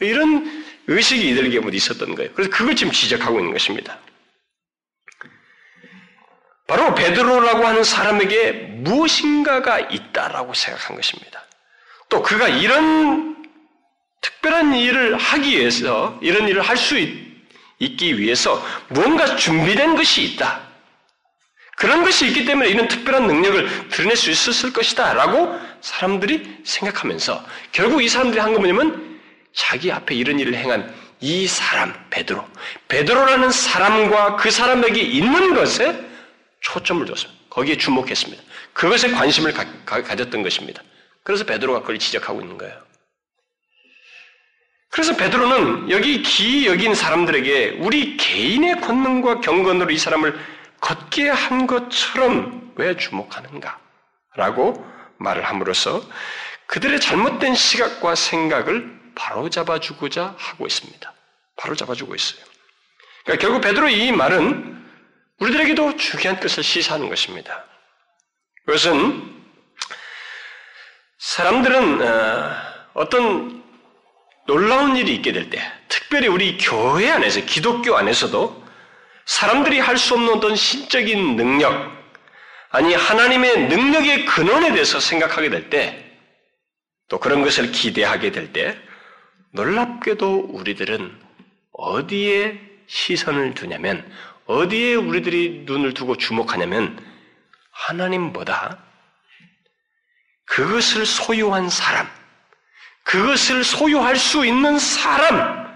[0.00, 2.32] 이런 의식이 이들에게 있었던 거예요.
[2.32, 3.98] 그래서 그걸 지금 지적하고 있는 것입니다.
[6.66, 11.44] 바로 베드로라고 하는 사람에게 무엇인가가 있다라고 생각한 것입니다.
[12.08, 13.44] 또 그가 이런
[14.20, 16.96] 특별한 일을 하기 위해서, 이런 일을 할 수
[17.78, 20.69] 있기 위해서 무언가 준비된 것이 있다.
[21.80, 25.14] 그런 것이 있기 때문에 이런 특별한 능력을 드러낼 수 있었을 것이다.
[25.14, 29.18] 라고 사람들이 생각하면서 결국 이 사람들이 한건 뭐냐면
[29.54, 32.46] 자기 앞에 이런 일을 행한 이 사람, 베드로.
[32.88, 35.98] 베드로라는 사람과 그 사람에게 있는 것에
[36.60, 37.40] 초점을 줬습니다.
[37.48, 38.42] 거기에 주목했습니다.
[38.74, 40.82] 그것에 관심을 가, 가, 졌던 것입니다.
[41.22, 42.76] 그래서 베드로가 그걸 지적하고 있는 거예요.
[44.90, 52.72] 그래서 베드로는 여기 기 여긴 사람들에게 우리 개인의 권능과 경건으로 이 사람을 걷게 한 것처럼
[52.76, 53.78] 왜 주목하는가?
[54.36, 54.84] 라고
[55.18, 56.02] 말을 함으로써
[56.66, 61.12] 그들의 잘못된 시각과 생각을 바로잡아주고자 하고 있습니다.
[61.56, 62.44] 바로잡아주고 있어요.
[63.24, 64.80] 그러니까 결국 베드로 이 말은
[65.38, 67.64] 우리들에게도 중요한 뜻을 시사하는 것입니다.
[68.64, 69.42] 그것은
[71.18, 72.56] 사람들은 어,
[72.94, 73.62] 어떤
[74.46, 78.59] 놀라운 일이 있게 될 때, 특별히 우리 교회 안에서, 기독교 안에서도
[79.30, 81.72] 사람들이 할 수 없는 어떤 신적인 능력,
[82.70, 86.04] 아니, 하나님의 능력의 근원에 대해서 생각하게 될 때,
[87.08, 88.76] 또 그런 것을 기대하게 될 때,
[89.52, 91.16] 놀랍게도 우리들은
[91.72, 94.04] 어디에 시선을 두냐면,
[94.46, 96.98] 어디에 우리들이 눈을 두고 주목하냐면,
[97.70, 98.82] 하나님보다
[100.44, 102.10] 그것을 소유한 사람,
[103.04, 105.72] 그것을 소유할 수 있는 사람,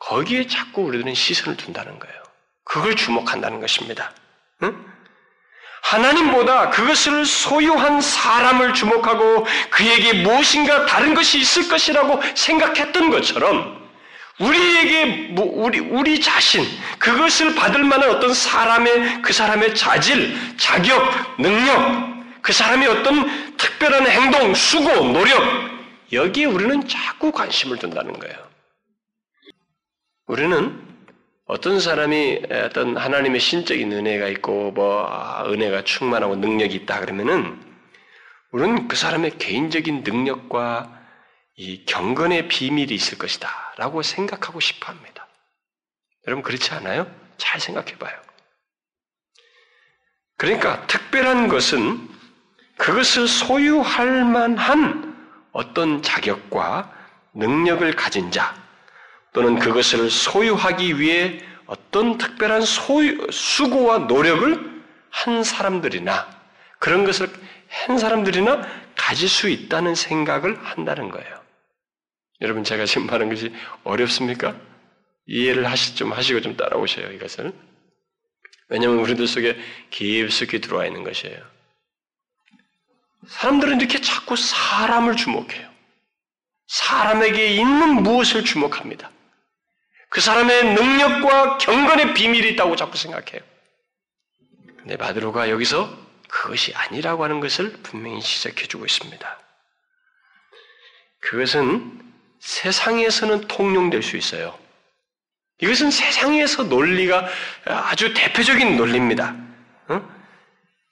[0.00, 2.19] 거기에 자꾸 우리들은 시선을 둔다는 거예요.
[2.70, 4.12] 그걸 주목한다는 것입니다.
[4.62, 4.86] 응?
[5.82, 13.80] 하나님보다 그것을 소유한 사람을 주목하고 그에게 무엇인가 다른 것이 있을 것이라고 생각했던 것처럼
[14.38, 16.64] 우리에게 우리 우리 자신
[17.00, 24.54] 그것을 받을 만한 어떤 사람의 그 사람의 자질, 자격, 능력, 그 사람의 어떤 특별한 행동,
[24.54, 25.42] 수고, 노력
[26.12, 28.36] 여기에 우리는 자꾸 관심을 둔다는 거예요.
[30.26, 30.89] 우리는
[31.50, 37.60] 어떤 사람이 어떤 하나님의 신적인 은혜가 있고 뭐 아, 은혜가 충만하고 능력이 있다 그러면은
[38.52, 40.96] 우리는 그 사람의 개인적인 능력과
[41.56, 45.26] 이 경건의 비밀이 있을 것이다라고 생각하고 싶어합니다.
[46.28, 47.12] 여러분 그렇지 않아요?
[47.36, 48.16] 잘 생각해봐요.
[50.36, 52.08] 그러니까 특별한 것은
[52.78, 55.18] 그것을 소유할 만한
[55.50, 56.94] 어떤 자격과
[57.34, 58.54] 능력을 가진 자,
[59.32, 66.28] 또는 그것을 소유하기 위해 어떤 특별한 소유, 수고와 노력을 한 사람들이나
[66.78, 67.28] 그런 것을
[67.68, 68.66] 한 사람들이나
[68.96, 71.40] 가질 수 있다는 생각을 한다는 거예요.
[72.40, 74.56] 여러분 제가 지금 말하는 것이 어렵습니까?
[75.26, 77.52] 이해를 하시 좀 하시고 좀 따라오셔요 이것을.
[78.68, 79.56] 왜냐하면 우리들 속에
[79.90, 81.40] 깊숙이 들어와 있는 것이에요.
[83.28, 85.70] 사람들은 이렇게 자꾸 사람을 주목해요.
[86.66, 89.10] 사람에게 있는 무엇을 주목합니다.
[90.10, 93.40] 그 사람의 능력과 경건의 비밀이 있다고 자꾸 생각해요.
[94.78, 95.96] 근데 바드로가 여기서
[96.28, 99.38] 그것이 아니라고 하는 것을 분명히 시작해주고 있습니다.
[101.20, 102.02] 그것은
[102.40, 104.58] 세상에서는 통용될 수 있어요.
[105.60, 107.28] 이것은 세상에서 논리가
[107.66, 109.36] 아주 대표적인 논리입니다.
[109.88, 110.02] 어?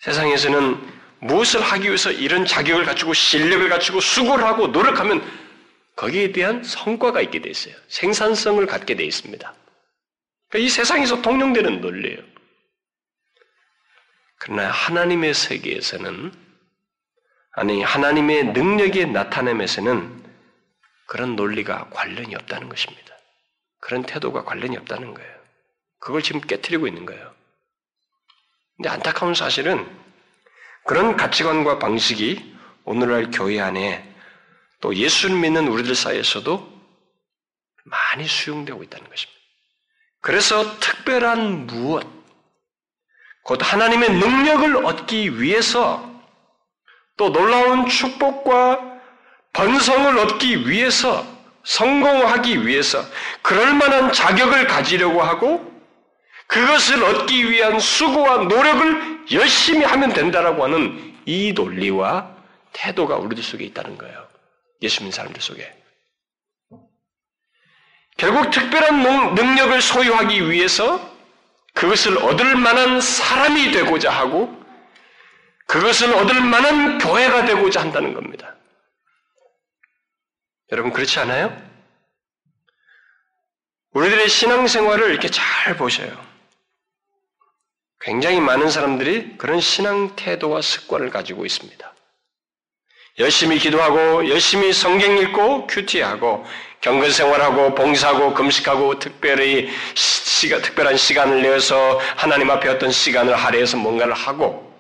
[0.01, 5.48] 세상에서는 무엇을 하기 위해서 이런 자격을 갖추고 실력을 갖추고 수고를 하고 노력하면
[5.99, 7.75] 거기에 대한 성과가 있게 돼 있어요.
[7.89, 9.53] 생산성을 갖게 돼 있습니다.
[10.49, 12.23] 그러니까 이 세상에서 통용되는 논리예요.
[14.39, 16.33] 그러나 하나님의 세계에서는
[17.51, 20.25] 아니 하나님의 능력의 나타냄에서는
[21.07, 23.17] 그런 논리가 관련이 없다는 것입니다.
[23.81, 25.39] 그런 태도가 관련이 없다는 거예요.
[25.99, 27.35] 그걸 지금 깨뜨리고 있는 거예요.
[28.77, 29.85] 근데 안타까운 사실은
[30.85, 34.18] 그런 가치관과 방식이 오늘날 교회 안에
[34.81, 36.79] 또 예수를 믿는 우리들 사이에서도
[37.85, 39.39] 많이 수용되고 있다는 것입니다.
[40.21, 42.07] 그래서 특별한 무엇,
[43.43, 46.09] 곧 하나님의 능력을 얻기 위해서
[47.17, 48.99] 또 놀라운 축복과
[49.53, 51.27] 번성을 얻기 위해서
[51.65, 53.03] 성공하기 위해서
[53.43, 55.79] 그럴 만한 자격을 가지려고 하고
[56.47, 62.35] 그것을 얻기 위한 수고와 노력을 열심히 하면 된다라고 하는 이 논리와
[62.73, 64.28] 태도가 우리들 속에 있다는 거예요.
[64.83, 65.75] 예수 믿는 사람들 속에.
[68.17, 71.17] 결국 특별한 능력을 소유하기 위해서
[71.75, 74.53] 그것을 얻을 만한 사람이 되고자 하고
[75.67, 78.57] 그것을 얻을 만한 교회가 되고자 한다는 겁니다.
[80.73, 81.57] 여러분 그렇지 않아요?
[83.93, 86.27] 우리들의 신앙생활을 이렇게 잘 보셔요.
[88.01, 91.95] 굉장히 많은 사람들이 그런 신앙 태도와 습관을 가지고 있습니다.
[93.19, 96.45] 열심히 기도하고 열심히 성경 읽고 큐티하고
[96.81, 104.15] 경건 생활하고 봉사하고 금식하고 특별히 시가, 특별한 시간을 내어서 하나님 앞에 어떤 시간을 할애해서 뭔가를
[104.15, 104.73] 하고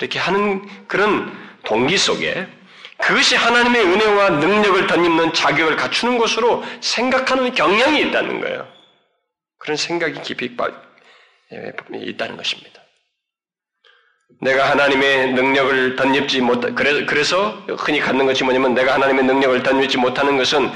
[0.00, 1.30] 이렇게 하는 그런
[1.64, 2.46] 동기 속에
[2.96, 8.66] 그것이 하나님의 은혜와 능력을 덧입는 자격을 갖추는 것으로 생각하는 경향이 있다는 거예요.
[9.58, 10.56] 그런 생각이 깊이
[11.92, 12.83] 있다는 것입니다.
[14.40, 20.36] 내가 하나님의 능력을 덧입지 못, 그래서 흔히 갖는 것이 뭐냐면 내가 하나님의 능력을 덧입지 못하는
[20.36, 20.70] 것은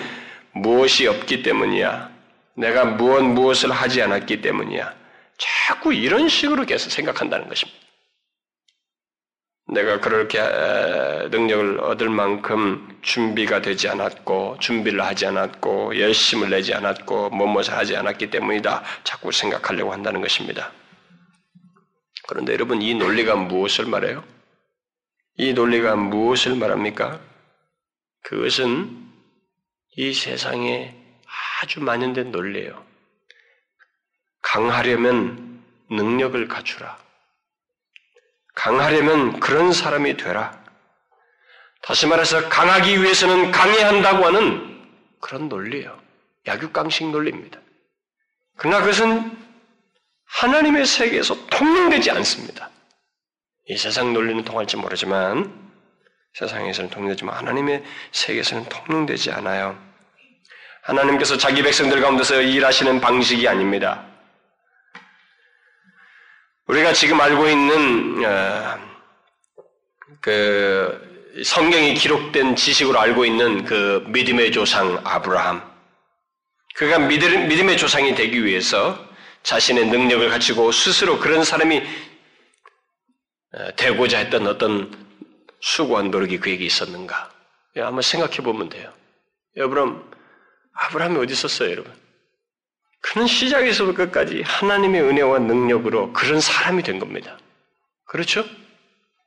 [0.52, 2.10] 무엇이 없기 때문이야.
[2.54, 4.94] 내가 무엇 무엇을 하지 않았기 때문이야.
[5.36, 7.78] 자꾸 이런 식으로 계속 생각한다는 것입니다.
[9.70, 10.40] 내가 그렇게
[11.30, 18.30] 능력을 얻을 만큼 준비가 되지 않았고, 준비를 하지 않았고, 열심을 내지 않았고, 뭐뭇을 하지 않았기
[18.30, 18.82] 때문이다.
[19.04, 20.72] 자꾸 생각하려고 한다는 것입니다.
[22.28, 24.22] 그런데 여러분, 이 논리가 무엇을 말해요?
[25.38, 27.18] 이 논리가 무엇을 말합니까?
[28.22, 29.10] 그것은
[29.96, 30.94] 이 세상에
[31.62, 32.84] 아주 만연된 논리예요.
[34.42, 36.98] 강하려면 능력을 갖추라.
[38.54, 40.62] 강하려면 그런 사람이 되라.
[41.80, 44.86] 다시 말해서 강하기 위해서는 강해야 한다고 하는
[45.18, 45.98] 그런 논리예요.
[46.46, 47.58] 약육강식 논리입니다.
[48.58, 49.47] 그러나 그것은
[50.28, 52.70] 하나님의 세계에서 통용되지 않습니다.
[53.66, 55.52] 이 세상 논리는 통할지 모르지만
[56.34, 59.78] 세상에서는 통용되지만 하나님의 세계에서는 통용되지 않아요.
[60.82, 64.06] 하나님께서 자기 백성들 가운데서 일하시는 방식이 아닙니다.
[66.66, 68.78] 우리가 지금 알고 있는 어,
[70.20, 75.62] 그 성경이 기록된 지식으로 알고 있는 그 믿음의 조상 아브라함,
[76.74, 79.07] 그가 믿음의 조상이 되기 위해서
[79.42, 81.82] 자신의 능력을 갖추고 스스로 그런 사람이
[83.54, 84.92] 어, 되고자 했던 어떤
[85.60, 87.30] 수고한 노력이 그에게 있었는가?
[87.76, 88.92] 예, 한번 생각해 보면 돼요.
[89.56, 90.04] 여러분,
[90.72, 91.92] 아브라함이 어디 있었어요, 여러분?
[93.00, 97.38] 그는 시작에서부터 끝까지 하나님의 은혜와 능력으로 그런 사람이 된 겁니다.
[98.04, 98.44] 그렇죠?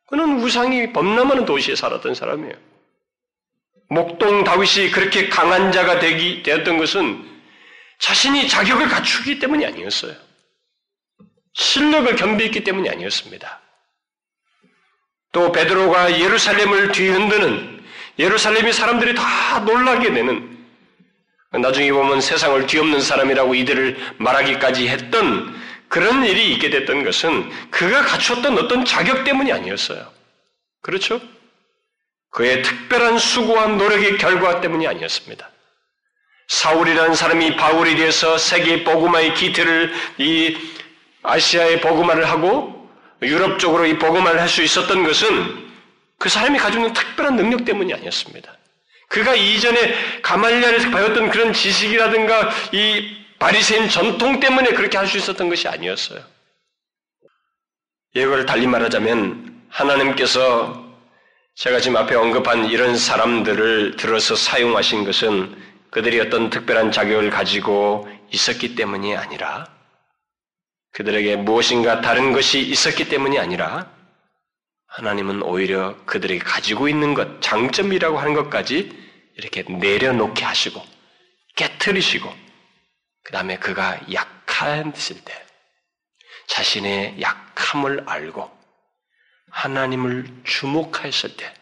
[0.08, 2.54] 그는 우상이 범람하는 도시에 살았던 사람이에요.
[3.90, 7.31] 목동 다윗이 그렇게 강한 자가 되기, 되었던 것은
[8.02, 10.16] 자신이 자격을 갖추기 때문이 아니었어요.
[11.54, 13.62] 실력을 겸비했기 때문이 아니었습니다.
[15.32, 17.86] 또 베드로가 예루살렘을 뒤흔드는
[18.18, 20.58] 예루살렘이 사람들이 다 놀라게 되는
[21.52, 28.58] 나중에 보면 세상을 뒤엎는 사람이라고 이들을 말하기까지 했던 그런 일이 있게 됐던 것은 그가 갖췄던
[28.58, 30.12] 어떤 자격 때문이 아니었어요.
[30.82, 31.22] 그렇죠?
[32.32, 35.51] 그의 특별한 수고한 노력의 결과 때문이 아니었습니다.
[36.52, 40.58] 사울이라는 사람이 바울이 되어서 세계 복음화의 기틀을 이
[41.24, 42.90] 아시아의 복음화를 하고
[43.22, 45.72] 유럽 쪽으로 이 복음화를 할 수 있었던 것은
[46.18, 48.54] 그 사람이 가지고 있는 특별한 능력 때문이 아니었습니다.
[49.08, 55.70] 그가 이전에 가말리아에서 배웠던 그런 지식이라든가 이 바리새인 전통 때문에 그렇게 할 수 있었던 것이
[55.70, 56.20] 아니었어요.
[58.14, 60.86] 이걸 달리 말하자면 하나님께서
[61.56, 68.76] 제가 지금 앞에 언급한 이런 사람들을 들어서 사용하신 것은 그들이 어떤 특별한 자격을 가지고 있었기
[68.76, 69.68] 때문이 아니라
[70.94, 73.92] 그들에게 무엇인가 다른 것이 있었기 때문이 아니라
[74.88, 78.92] 하나님은 오히려 그들에게 가지고 있는 것, 장점이라고 하는 것까지
[79.38, 80.86] 이렇게 내려놓게 하시고,
[81.56, 82.34] 깨뜨리시고,
[83.24, 85.46] 그 다음에 그가 약했을 때,
[86.48, 88.52] 자신의 약함을 알고,
[89.50, 91.54] 하나님을 주목했을 때,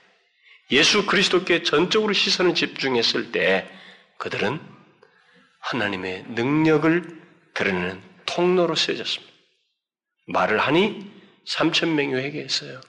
[0.71, 3.69] 예수 그리스도께 전적으로 시선을 집중했을 때,
[4.19, 4.61] 그들은
[5.59, 7.21] 하나님의 능력을
[7.55, 9.33] 드러내는 통로로 쓰여졌습니다.
[10.27, 11.11] 말을 하니
[11.47, 12.79] 3천 명이 회개했어요.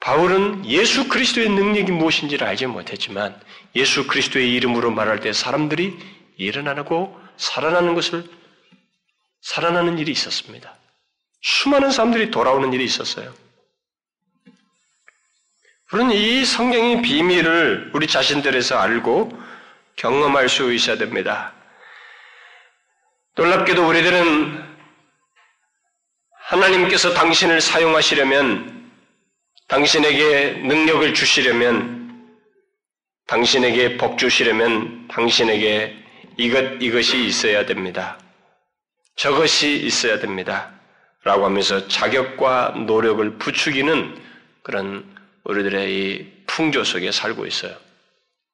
[0.00, 3.38] 바울은 예수 그리스도의 능력이 무엇인지를 알지 못했지만
[3.76, 5.98] 예수 그리스도의 이름으로 말할 때 사람들이
[6.36, 8.24] 일어나고 살아나는 것을
[9.42, 10.74] 살아나는 일이 있었습니다.
[11.42, 13.34] 수많은 사람들이 돌아오는 일이 있었어요.
[15.92, 19.36] 우리는 이 성경의 비밀을 우리 자신들에서 알고
[19.96, 21.52] 경험할 수 있어야 됩니다.
[23.34, 24.64] 놀랍게도 우리들은
[26.46, 28.88] 하나님께서 당신을 사용하시려면
[29.66, 32.28] 당신에게 능력을 주시려면,
[33.26, 35.96] 당신에게 복 주시려면 당신에게
[36.36, 38.18] 이것, 이것이 있어야 됩니다.
[39.16, 40.72] 저것이 있어야 됩니다.
[41.24, 44.20] 라고 하면서 자격과 노력을 부추기는
[44.62, 45.19] 그런
[45.50, 47.76] 우리들의 이 풍조 속에 살고 있어요.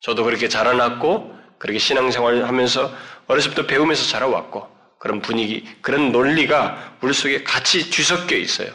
[0.00, 2.90] 저도 그렇게 자라났고, 그렇게 신앙생활을 하면서
[3.26, 8.72] 어렸을 때 배우면서 자라왔고, 그런 분위기, 그런 논리가 우리 속에 같이 뒤섞여 있어요.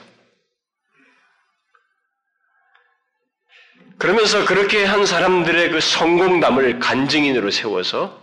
[3.97, 8.19] 그러면서 그렇게 한 사람들의 그 성공담을 간증인으로 세워서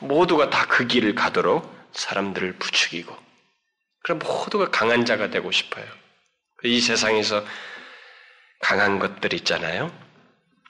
[0.00, 3.16] 모두가 다 그 길을 가도록 사람들을 부추기고,
[4.02, 5.84] 그럼 모두가 강한 자가 되고 싶어요.
[6.64, 7.44] 이 세상에서
[8.60, 9.90] 강한 것들 있잖아요.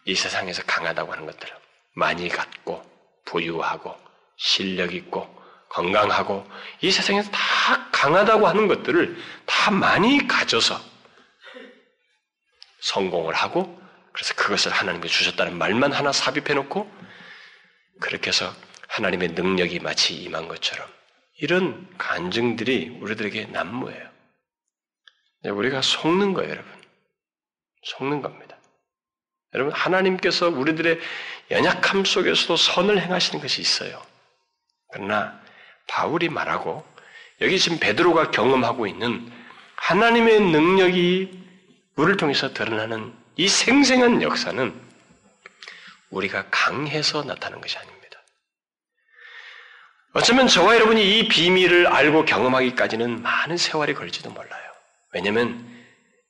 [0.05, 1.49] 이 세상에서 강하다고 하는 것들.
[1.95, 2.83] 많이 갖고,
[3.25, 3.97] 부유하고,
[4.37, 5.35] 실력 있고,
[5.71, 6.47] 건강하고,
[6.81, 9.17] 이 세상에서 다 강하다고 하는 것들을
[9.47, 10.81] 다 많이 가져서
[12.81, 13.81] 성공을 하고
[14.13, 16.91] 그래서 그것을 하나님께 주셨다는 말만 하나 삽입해 놓고
[18.01, 18.55] 그렇게 해서
[18.89, 20.87] 하나님의 능력이 마치 임한 것처럼
[21.39, 24.09] 이런 간증들이 우리들에게 난무해요.
[25.45, 26.76] 우리가 속는 거예요, 여러분.
[27.87, 28.57] 속는 겁니다.
[29.55, 31.01] 여러분, 하나님께서 우리들의
[31.51, 34.03] 연약함 속에서도 선을 행하시는 것이 있어요.
[34.93, 35.41] 그러나
[35.87, 36.85] 바울이 말하고
[37.41, 39.31] 여기 지금 베드로가 경험하고 있는
[39.77, 41.47] 하나님의 능력이
[41.97, 44.75] 우리를 통해서 드러나는 이 생생한 역사는
[46.11, 47.97] 우리가 강해서 나타나는 것이 아닙니다.
[50.13, 54.73] 어쩌면 저와 여러분이 이 비밀을 알고 경험하기까지는 많은 세월이 걸지도 몰라요.
[55.13, 55.76] 왜냐하면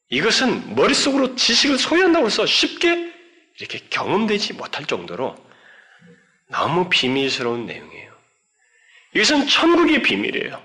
[0.08, 3.12] 이것은 머릿속으로 지식을 소유한다고 해서 쉽게
[3.58, 5.34] 이렇게 경험되지 못할 정도로
[6.48, 8.14] 너무 비밀스러운 내용이에요.
[9.14, 10.62] 이것은 천국의 비밀이에요.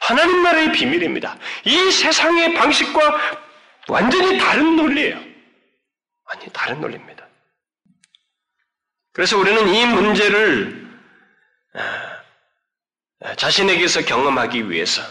[0.00, 1.38] 하나님 나라의 비밀입니다.
[1.64, 3.40] 이 세상의 방식과
[3.88, 5.16] 완전히 다른 논리예요.
[6.24, 7.26] 완전히 다른 논리입니다.
[9.12, 10.86] 그래서 우리는 이 문제를
[11.74, 15.02] 아, 자신에게서 경험하기 위해서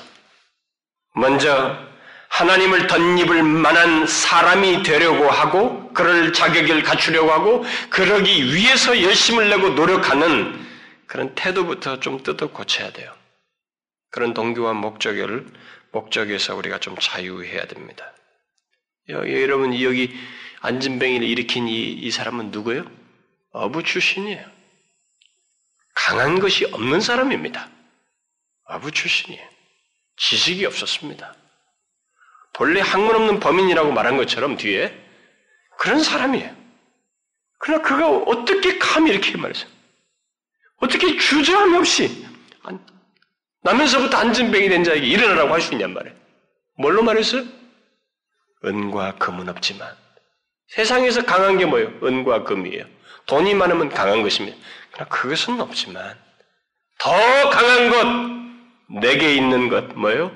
[1.16, 1.95] 먼저
[2.30, 10.66] 하나님을 덧입을 만한 사람이 되려고 하고 그럴 자격을 갖추려고 하고 그러기 위해서 열심을 내고 노력하는
[11.08, 13.14] 그런 태도부터 좀 뜯어 고쳐야 돼요.
[14.12, 15.48] 그런 동기와 목적을
[15.92, 18.14] 목적에서 우리가 좀 자유해야 됩니다.
[19.08, 20.14] 여러분 여기
[20.62, 22.86] 안진뱅이를 일으킨 이, 이 사람은 누구예요?
[23.52, 24.56] 어부 출신이에요.
[25.94, 27.70] 강한 것이 없는 사람입니다.
[28.66, 29.48] 아부 출신이에요.
[30.18, 31.36] 지식이 없었습니다.
[32.56, 34.94] 본래 학문 없는 범인이라고 말한 것처럼 뒤에
[35.78, 36.56] 그런 사람이에요.
[37.60, 39.70] 그러나 그가 어떻게 감히 이렇게 말했어요?
[40.78, 42.26] 어떻게 주저함 없이
[43.62, 46.16] 나면서부터 안전병이 된 자에게 일어나라고 할 수 있냔 말이에요.
[46.78, 47.44] 뭘로 말했어요?
[48.64, 49.90] 은과 금은 없지만
[50.68, 51.90] 세상에서 강한 게 뭐예요?
[52.04, 52.86] 은과 금이에요.
[53.26, 54.58] 돈이 많으면 강한 것입니다.
[54.92, 56.18] 그러나 그것은 없지만
[57.00, 57.12] 더
[57.50, 60.32] 강한 것 내게 있는 것 뭐예요?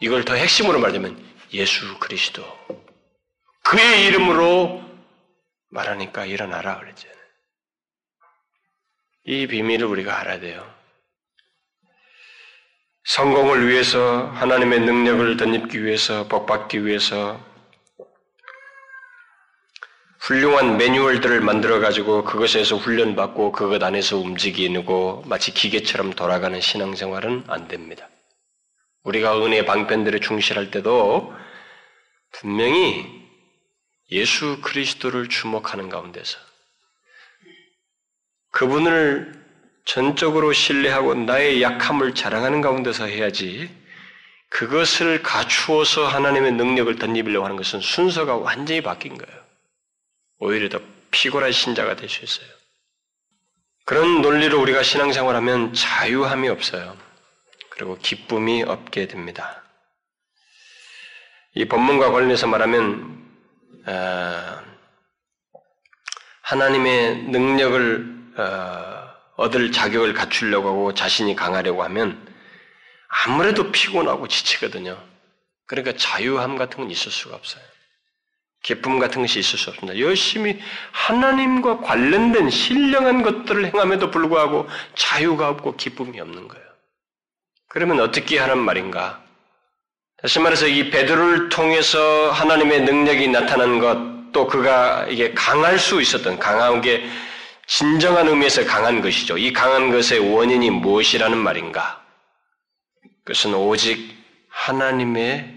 [0.00, 2.44] 이걸 더 핵심으로 말하자면 예수 그리스도.
[3.64, 4.82] 그의 이름으로
[5.70, 7.18] 말하니까 일어나라 그랬잖아요.
[9.24, 10.74] 이 비밀을 우리가 알아야 돼요.
[13.04, 17.40] 성공을 위해서 하나님의 능력을 덧입기 위해서 복받기 위해서
[20.20, 28.08] 훌륭한 매뉴얼들을 만들어 가지고 그것에서 훈련받고 그것 안에서 움직이고 마치 기계처럼 돌아가는 신앙생활은 안 됩니다.
[29.04, 31.34] 우리가 은혜 방편들에 충실할 때도
[32.32, 33.06] 분명히
[34.10, 36.38] 예수 그리스도를 주목하는 가운데서
[38.50, 39.32] 그분을
[39.84, 43.70] 전적으로 신뢰하고 나의 약함을 자랑하는 가운데서 해야지
[44.50, 49.44] 그것을 갖추어서 하나님의 능력을 덧입으려고 하는 것은 순서가 완전히 바뀐 거예요.
[50.38, 50.80] 오히려 더
[51.10, 52.48] 피곤한 신자가 될 수 있어요.
[53.84, 56.96] 그런 논리로 우리가 신앙생활하면 자유함이 없어요.
[57.78, 59.62] 그리고 기쁨이 없게 됩니다.
[61.54, 63.24] 이 본문과 관련해서 말하면
[63.86, 64.62] 아,
[66.42, 72.26] 하나님의 능력을 어, 얻을 자격을 갖추려고 하고 자신이 강하려고 하면
[73.26, 75.00] 아무래도 피곤하고 지치거든요.
[75.66, 77.62] 그러니까 자유함 같은 건 있을 수가 없어요.
[78.64, 80.00] 기쁨 같은 것이 있을 수 없습니다.
[80.00, 80.60] 열심히
[80.90, 84.66] 하나님과 관련된 신령한 것들을 행함에도 불구하고
[84.96, 86.67] 자유가 없고 기쁨이 없는 거예요.
[87.68, 89.22] 그러면 어떻게 하는 말인가?
[90.20, 96.38] 다시 말해서 이 베드로를 통해서 하나님의 능력이 나타난 것, 또 그가 이게 강할 수 있었던
[96.38, 97.08] 강한 게
[97.66, 99.38] 진정한 의미에서 강한 것이죠.
[99.38, 102.02] 이 강한 것의 원인이 무엇이라는 말인가?
[103.24, 104.16] 그것은 오직
[104.48, 105.54] 하나님의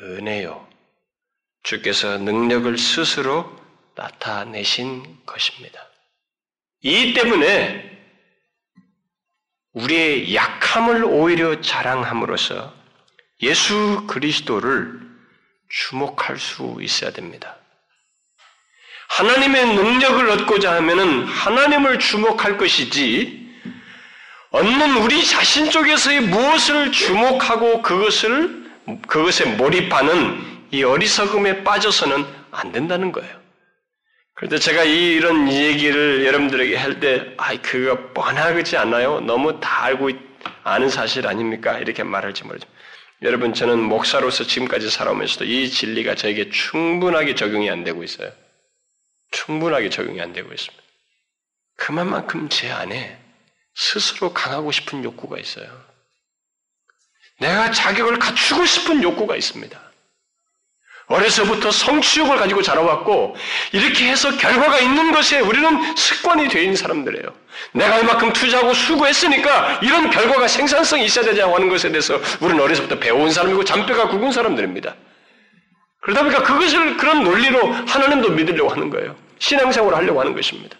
[0.00, 0.66] 은혜요.
[1.62, 3.54] 주께서 능력을 스스로
[3.96, 5.80] 나타내신 것입니다.
[6.82, 7.89] 이 때문에
[9.72, 12.74] 우리의 약함을 오히려 자랑함으로써
[13.42, 15.00] 예수 그리스도를
[15.68, 17.56] 주목할 수 있어야 됩니다.
[19.10, 23.40] 하나님의 능력을 얻고자 하면은 하나님을 주목할 것이지,
[24.50, 28.70] 얻는 우리 자신 쪽에서의 무엇을 주목하고 그것을,
[29.06, 33.39] 그것에 몰입하는 이 어리석음에 빠져서는 안 된다는 거예요.
[34.40, 39.20] 그런데 제가 이런 얘기를 여러분들에게 할 때, 아이, 그거 뻔하지 않나요?
[39.20, 40.08] 너무 다 알고
[40.64, 41.78] 아는 사실 아닙니까?
[41.78, 42.66] 이렇게 말할지 모르죠.
[43.20, 48.32] 여러분, 저는 목사로서 지금까지 살아오면서도 이 진리가 저에게 충분하게 적용이 안 되고 있어요.
[49.30, 50.82] 충분하게 적용이 안 되고 있습니다.
[51.76, 53.20] 그만큼 제 안에
[53.74, 55.68] 스스로 강하고 싶은 욕구가 있어요.
[57.40, 59.89] 내가 자격을 갖추고 싶은 욕구가 있습니다.
[61.10, 63.36] 어려서부터 성취욕을 가지고 자라왔고
[63.72, 67.34] 이렇게 해서 결과가 있는 것에 우리는 습관이 되어 사람들이에요.
[67.72, 73.30] 내가 이만큼 투자하고 수고했으니까 이런 결과가 생산성이 있어야 되냐고 하는 것에 대해서 우리는 어려서부터 배운
[73.30, 74.94] 사람이고 잔뼈가 굵은 사람들입니다.
[76.00, 79.16] 그러다 보니까 그것을 그런 논리로 하나님도 믿으려고 하는 거예요.
[79.40, 80.78] 신앙생활을 하려고 하는 것입니다.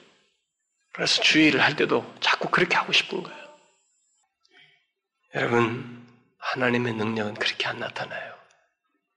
[0.93, 3.39] 그래서 주의를 할 때도 자꾸 그렇게 하고 싶은 거예요.
[5.35, 6.07] 여러분,
[6.39, 8.30] 하나님의 능력은 그렇게 안 나타나요.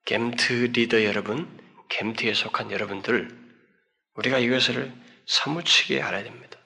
[0.06, 1.48] 겜트 리더 여러분,
[1.90, 3.30] 겜트에 속한 여러분들,
[4.16, 4.92] 우리가 이것을
[5.28, 6.58] 사무치게 알아야 됩니다.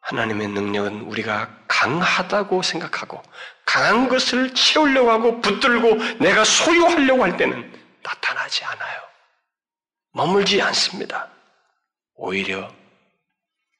[0.00, 3.22] 하나님의 능력은 우리가 강하다고 생각하고,
[3.66, 7.70] 강한 것을 채우려고 하고, 붙들고, 내가 소유하려고 할 때는
[8.02, 9.00] 나타나지 않아요.
[10.12, 11.30] 머물지 않습니다.
[12.14, 12.74] 오히려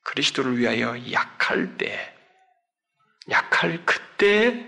[0.05, 2.15] 그리스도를 위하여 약할 때,
[3.31, 4.67] 약할 그때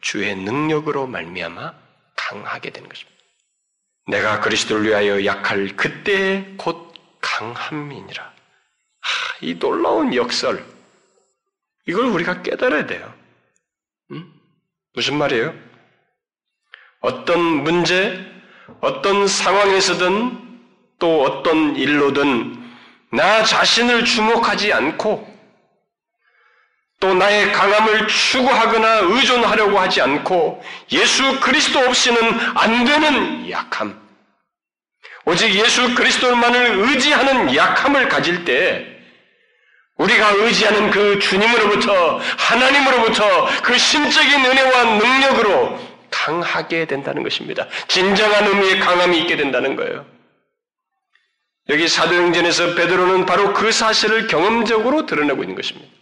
[0.00, 1.79] 주의 능력으로 말미암아
[2.28, 3.18] 강하게 되는 것입니다.
[4.06, 8.22] 내가 그리스도를 위하여 약할 그때 곧 강함이니라.
[8.22, 10.64] 하, 이 놀라운 역설,
[11.86, 13.12] 이걸 우리가 깨달아야 돼요.
[14.10, 14.32] 음?
[14.94, 15.54] 무슨 말이에요?
[17.00, 18.24] 어떤 문제,
[18.80, 20.38] 어떤 상황에서든
[20.98, 22.58] 또 어떤 일로든
[23.12, 25.29] 나 자신을 주목하지 않고
[27.00, 32.18] 또 나의 강함을 추구하거나 의존하려고 하지 않고 예수 그리스도 없이는
[32.54, 33.98] 안 되는 약함.
[35.24, 38.86] 오직 예수 그리스도만을 의지하는 약함을 가질 때
[39.96, 45.78] 우리가 의지하는 그 주님으로부터 하나님으로부터 그 신적인 은혜와 능력으로
[46.10, 47.66] 강하게 된다는 것입니다.
[47.88, 50.04] 진정한 의미의 강함이 있게 된다는 거예요.
[51.68, 55.99] 여기 사도행전에서 베드로는 바로 그 사실을 경험적으로 드러내고 있는 것입니다.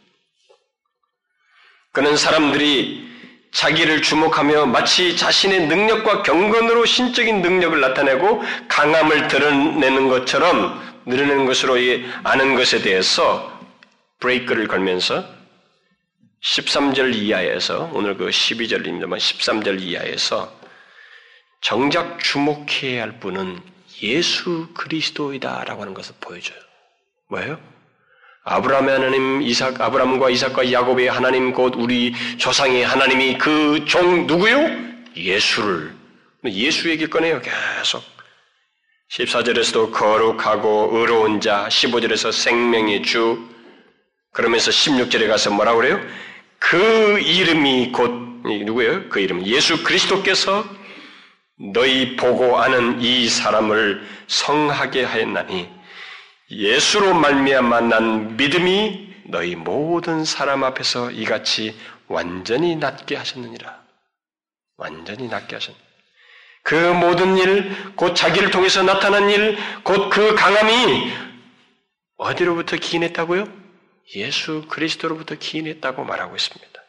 [1.99, 3.09] 그는 사람들이
[3.51, 11.75] 자기를 주목하며 마치 자신의 능력과 경건으로 신적인 능력을 나타내고 강함을 드러내는 것처럼 늘어내는 것으로
[12.23, 13.53] 아는 것에 대해서
[14.21, 15.25] 브레이크를 걸면서
[16.45, 20.57] 13절 이하에서 오늘 그 12절입니다만 13절 이하에서
[21.63, 23.61] 정작 주목해야 할 분은
[24.03, 26.59] 예수 그리스도이다라고 하는 것을 보여줘요.
[27.29, 27.78] 뭐예요?
[28.49, 34.71] 아브라함의 하나님, 이삭, 아브라함과 이삭과 야곱의 하나님, 곧 우리 조상의 하나님이 그 종 누구요?
[35.17, 35.93] 예수를.
[36.47, 38.03] 예수 얘기 꺼내요, 계속.
[39.11, 43.39] 14절에서도 거룩하고 의로운 자, 15절에서 생명의 주,
[44.33, 46.01] 그러면서 16절에 가서 뭐라 그래요?
[46.59, 48.11] 그 이름이 곧,
[48.45, 49.09] 누구예요?
[49.09, 50.65] 그 이름, 예수 그리스도께서
[51.73, 55.78] 너희 보고 아는 이 사람을 성하게 하였나니
[56.51, 63.83] 예수로 말미암아 난 믿음이 너희 모든 사람 앞에서 이같이 완전히 낫게 하셨느니라.
[64.79, 65.89] 완전히 낫게 하셨느니라.
[66.63, 71.13] 그 모든 일, 곧 자기를 통해서 나타난 일, 곧 그 강함이
[72.17, 73.47] 어디로부터 기인했다고요?
[74.17, 76.83] 예수 그리스도로부터 기인했다고 말하고 있습니다.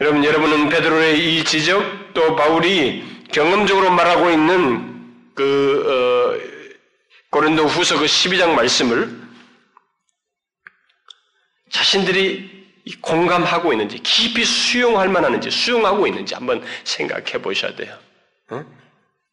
[0.00, 6.55] 여러분, 여러분은 베드로의 이 지적, 또 바울이 경험적으로 말하고 있는 그 어,
[7.30, 9.26] 고린도 후서 그 12장 말씀을
[11.70, 12.56] 자신들이
[13.00, 17.98] 공감하고 있는지 깊이 수용할 만한지 수용하고 있는지 한번 생각해 보셔야 돼요.
[18.50, 18.64] 어?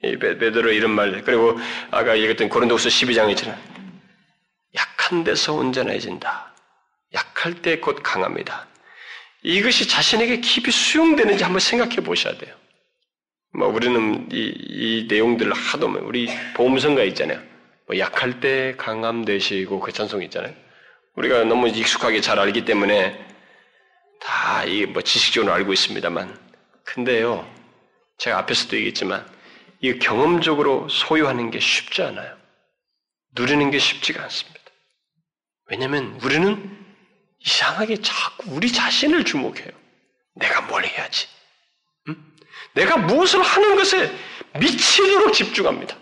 [0.04, 1.58] 이 베드로 이런 말 그리고
[1.92, 3.58] 아까 얘기했던 고린도후서 12장에 있잖아.
[4.76, 6.54] 약한 데서 온전해진다.
[7.14, 8.68] 약할 때 곧 강합니다.
[9.44, 12.56] 이것이 자신에게 깊이 수용되는지 한번 생각해 보셔야 돼요.
[13.54, 17.40] 뭐 우리는 이, 이 내용들을 하도 뭐 우리 보험성가 있잖아요.
[17.94, 20.56] 뭐 약할 때 강함 되시고 그 찬송 있잖아요.
[21.16, 23.24] 우리가 너무 익숙하게 잘 알기 때문에
[24.20, 26.40] 다 이 뭐 지식적으로 알고 있습니다만
[26.86, 27.48] 근데요
[28.18, 29.30] 제가 앞에서도 얘기했지만
[29.82, 32.36] 이 경험적으로 소유하는 게 쉽지 않아요.
[33.36, 34.60] 누리는 게 쉽지가 않습니다.
[35.68, 36.86] 왜냐하면 우리는
[37.40, 39.70] 이상하게 자꾸 우리 자신을 주목해요.
[40.36, 41.28] 내가 뭘 해야지?
[42.74, 44.12] 내가 무엇을 하는 것에
[44.60, 45.96] 미치도록 집중합니다.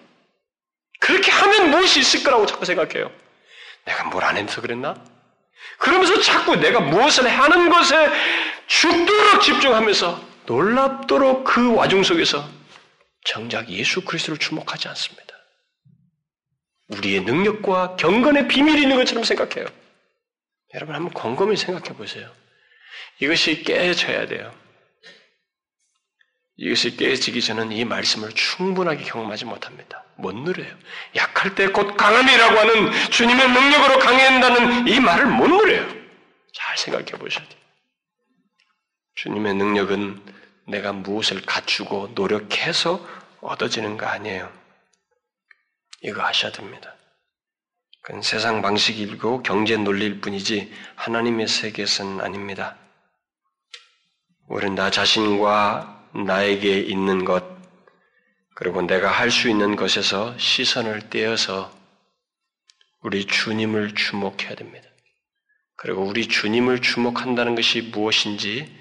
[1.02, 3.12] 그렇게 하면 무엇이 있을 거라고 자꾸 생각해요.
[3.86, 5.04] 내가 뭘 안 해서 그랬나?
[5.80, 8.10] 그러면서 자꾸 내가 무엇을 하는 것에
[8.68, 12.48] 죽도록 집중하면서 놀랍도록 그 와중 속에서
[13.26, 15.36] 정작 예수 그리스도를 주목하지 않습니다.
[16.90, 19.66] 우리의 능력과 경건의 비밀이 있는 것처럼 생각해요.
[20.76, 22.32] 여러분 한번 곰곰이 생각해 보세요.
[23.20, 24.54] 이것이 깨져야 돼요.
[26.58, 30.04] 이것이 깨지기 전은 이 말씀을 충분하게 경험하지 못합니다.
[30.22, 30.74] 못 누려요.
[31.16, 35.88] 약할 때 곧 강함이라고 하는 주님의 능력으로 강해한다는 이 말을 못 누려요.
[36.54, 37.60] 잘 생각해 보셔야 돼요.
[39.16, 40.22] 주님의 능력은
[40.68, 43.06] 내가 무엇을 갖추고 노력해서
[43.42, 44.52] 얻어지는 거 아니에요.
[46.02, 46.96] 이거 아셔야 됩니다.
[48.04, 52.78] 그건 세상 방식이고 경제 논리일 뿐이지 하나님의 세계에서는 아닙니다.
[54.48, 57.44] 우리는 나 자신과 나에게 있는 것,
[58.54, 61.76] 그리고 내가 할 수 있는 것에서 시선을 떼어서
[63.02, 64.88] 우리 주님을 주목해야 됩니다.
[65.76, 68.72] 그리고 우리 주님을 주목한다는 것이 무엇인지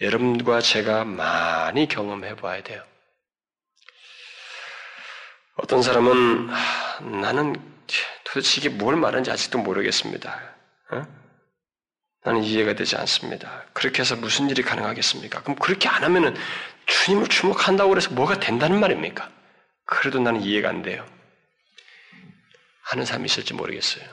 [0.00, 2.82] 여러분과 제가 많이 경험해 봐야 돼요.
[5.54, 6.50] 어떤 사람은
[7.20, 7.54] 나는
[8.24, 10.54] 도대체 이게 뭘 말하는지 아직도 모르겠습니다.
[10.90, 11.21] 어?
[12.24, 13.64] 나는 이해가 되지 않습니다.
[13.72, 15.42] 그렇게 해서 무슨 일이 가능하겠습니까?
[15.42, 16.36] 그럼 그렇게 안 하면은
[16.86, 19.30] 주님을 주목한다고 해서 뭐가 된다는 말입니까?
[19.84, 21.04] 그래도 나는 이해가 안 돼요.
[22.82, 24.04] 하는 사람이 있을지 모르겠어요.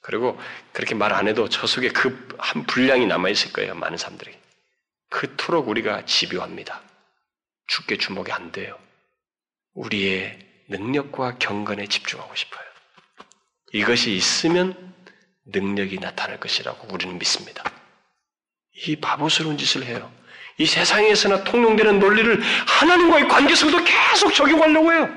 [0.00, 0.38] 그리고
[0.72, 3.74] 그렇게 말 안 해도 저 속에 그 한 분량이 남아있을 거예요.
[3.74, 4.32] 많은 사람들이.
[5.10, 6.80] 그토록 우리가 집요합니다.
[7.66, 8.78] 죽게 주목이 안 돼요.
[9.74, 10.38] 우리의
[10.68, 12.64] 능력과 경건에 집중하고 싶어요.
[13.72, 14.87] 이것이 있으면
[15.48, 17.64] 능력이 나타날 것이라고 우리는 믿습니다.
[18.86, 20.12] 이 바보스러운 짓을 해요.
[20.58, 25.08] 이 세상에서나 통용되는 논리를 하나님과의 관계 속도 계속 적용하려고 해요.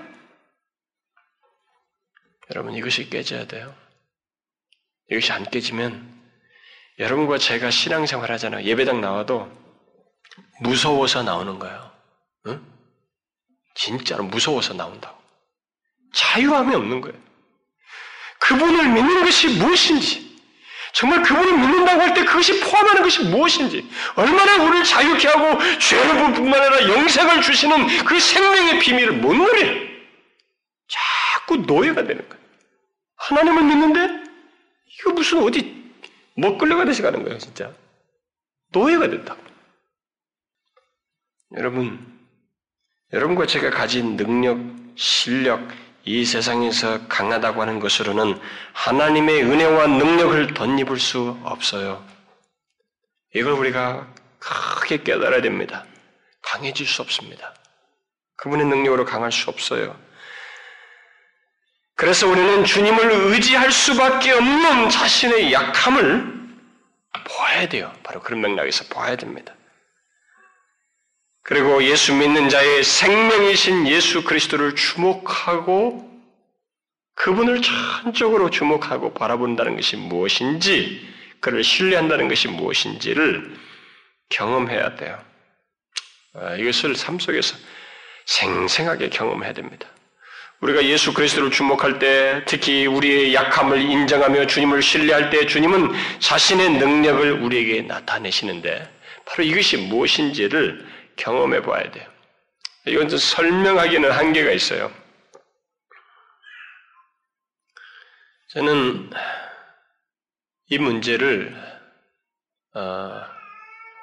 [2.52, 3.76] 여러분 이것이 깨져야 돼요.
[5.10, 6.22] 이것이 안 깨지면
[7.00, 8.64] 여러분과 제가 신앙생활 하잖아요.
[8.66, 9.52] 예배당 나와도
[10.62, 11.92] 무서워서 나오는 거예요.
[12.48, 12.66] 응?
[13.76, 15.20] 진짜로 무서워서 나온다고.
[16.14, 17.31] 자유함이 없는 거예요.
[18.52, 20.32] 그분을 믿는 것이 무엇인지,
[20.94, 26.60] 정말 그분을 믿는다고 할 때 그것이 포함하는 것이 무엇인지, 얼마나 우리를 자유케 하고 죄를 뿐만
[26.60, 29.92] 아니라 영생을 주시는 그 생명의 비밀을 못 누려.
[30.88, 32.44] 자꾸 노예가 되는 거예요.
[33.16, 34.24] 하나님을 믿는데
[35.00, 35.82] 이거 무슨 어디
[36.36, 37.72] 못 끌려가듯이 가는 거예요, 진짜.
[38.72, 39.42] 노예가 된다고.
[41.58, 42.20] 여러분,
[43.14, 44.58] 여러분과 제가 가진 능력,
[44.96, 45.68] 실력,
[46.04, 48.40] 이 세상에서 강하다고 하는 것으로는
[48.74, 52.04] 하나님의 은혜와 능력을 덧입을 수 없어요.
[53.36, 54.08] 이걸 우리가
[54.40, 55.86] 크게 깨달아야 됩니다.
[56.42, 57.54] 강해질 수 없습니다.
[58.38, 59.96] 그분의 능력으로 강할 수 없어요.
[61.96, 66.42] 그래서 우리는 주님을 의지할 수밖에 없는 자신의 약함을
[67.26, 67.94] 보아야 돼요.
[68.02, 69.54] 바로 그런 맥락에서 보아야 됩니다.
[71.44, 76.10] 그리고 예수 믿는 자의 생명이신 예수 그리스도를 주목하고
[77.16, 81.08] 그분을 전적으로 주목하고 바라본다는 것이 무엇인지,
[81.40, 83.56] 그를 신뢰한다는 것이 무엇인지를
[84.30, 85.20] 경험해야 돼요.
[86.34, 87.58] 아, 이것을 삶 속에서
[88.26, 89.88] 생생하게 경험해야 됩니다.
[90.62, 97.32] 우리가 예수 그리스도를 주목할 때, 특히 우리의 약함을 인정하며 주님을 신뢰할 때, 주님은 자신의 능력을
[97.34, 98.88] 우리에게 나타내시는데,
[99.26, 102.10] 바로 이것이 무엇인지를 경험해 봐야 돼요.
[102.86, 104.92] 이건 좀 설명하기는 한계가 있어요.
[108.50, 109.10] 저는
[110.68, 111.56] 이 문제를
[112.74, 113.22] 어,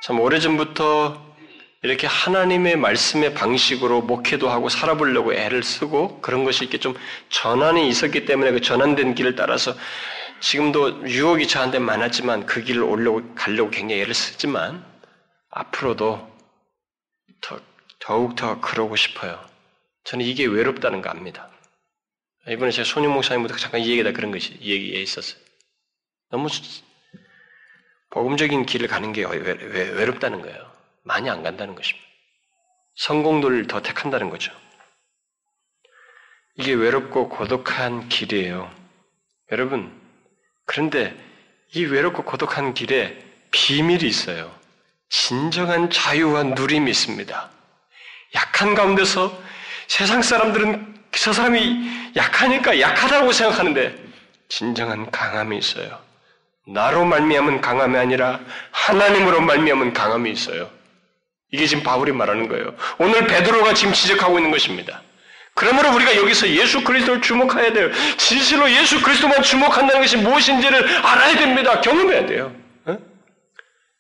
[0.02, 1.28] 참 오래전부터
[1.82, 6.94] 이렇게 하나님의 말씀의 방식으로 목회도 하고 살아보려고 애를 쓰고 그런 것이 이렇게 좀
[7.28, 9.74] 전환이 있었기 때문에 그 전환된 길을 따라서
[10.40, 14.84] 지금도 유혹이 저한테 많았지만 그 길을 오려고 가려고 굉장히 애를 쓰지만
[15.50, 16.37] 앞으로도
[17.98, 19.44] 더, 더욱 더 그러고 싶어요.
[20.04, 21.50] 저는 이게 외롭다는 거 압니다.
[22.48, 25.40] 이번에 제가 손님 목사님부터 잠깐 이 얘기다 그런 것이 이 얘기에 있었어요.
[26.30, 26.48] 너무
[28.10, 30.72] 복음적인 길을 가는 게 외, 외, 외롭다는 거예요.
[31.02, 32.06] 많이 안 간다는 것입니다.
[32.96, 34.52] 성공도를 더 택한다는 거죠.
[36.56, 38.70] 이게 외롭고 고독한 길이에요.
[39.52, 39.92] 여러분,
[40.64, 41.16] 그런데
[41.74, 43.16] 이 외롭고 고독한 길에
[43.50, 44.54] 비밀이 있어요.
[45.08, 47.57] 진정한 자유와 누림이 있습니다.
[48.34, 49.36] 약한 가운데서
[49.86, 53.94] 세상 사람들은 저 사람이 약하니까 약하다고 생각하는데
[54.48, 55.98] 진정한 강함이 있어요.
[56.66, 60.70] 나로 말미암은 강함이 아니라 하나님으로 말미암은 강함이 있어요.
[61.50, 62.74] 이게 지금 바울이 말하는 거예요.
[62.98, 65.02] 오늘 베드로가 지금 지적하고 있는 것입니다.
[65.54, 67.90] 그러므로 우리가 여기서 예수 그리스도를 주목해야 돼요.
[68.16, 71.80] 진실로 예수 그리스도만 주목한다는 것이 무엇인지를 알아야 됩니다.
[71.80, 72.54] 경험해야 돼요.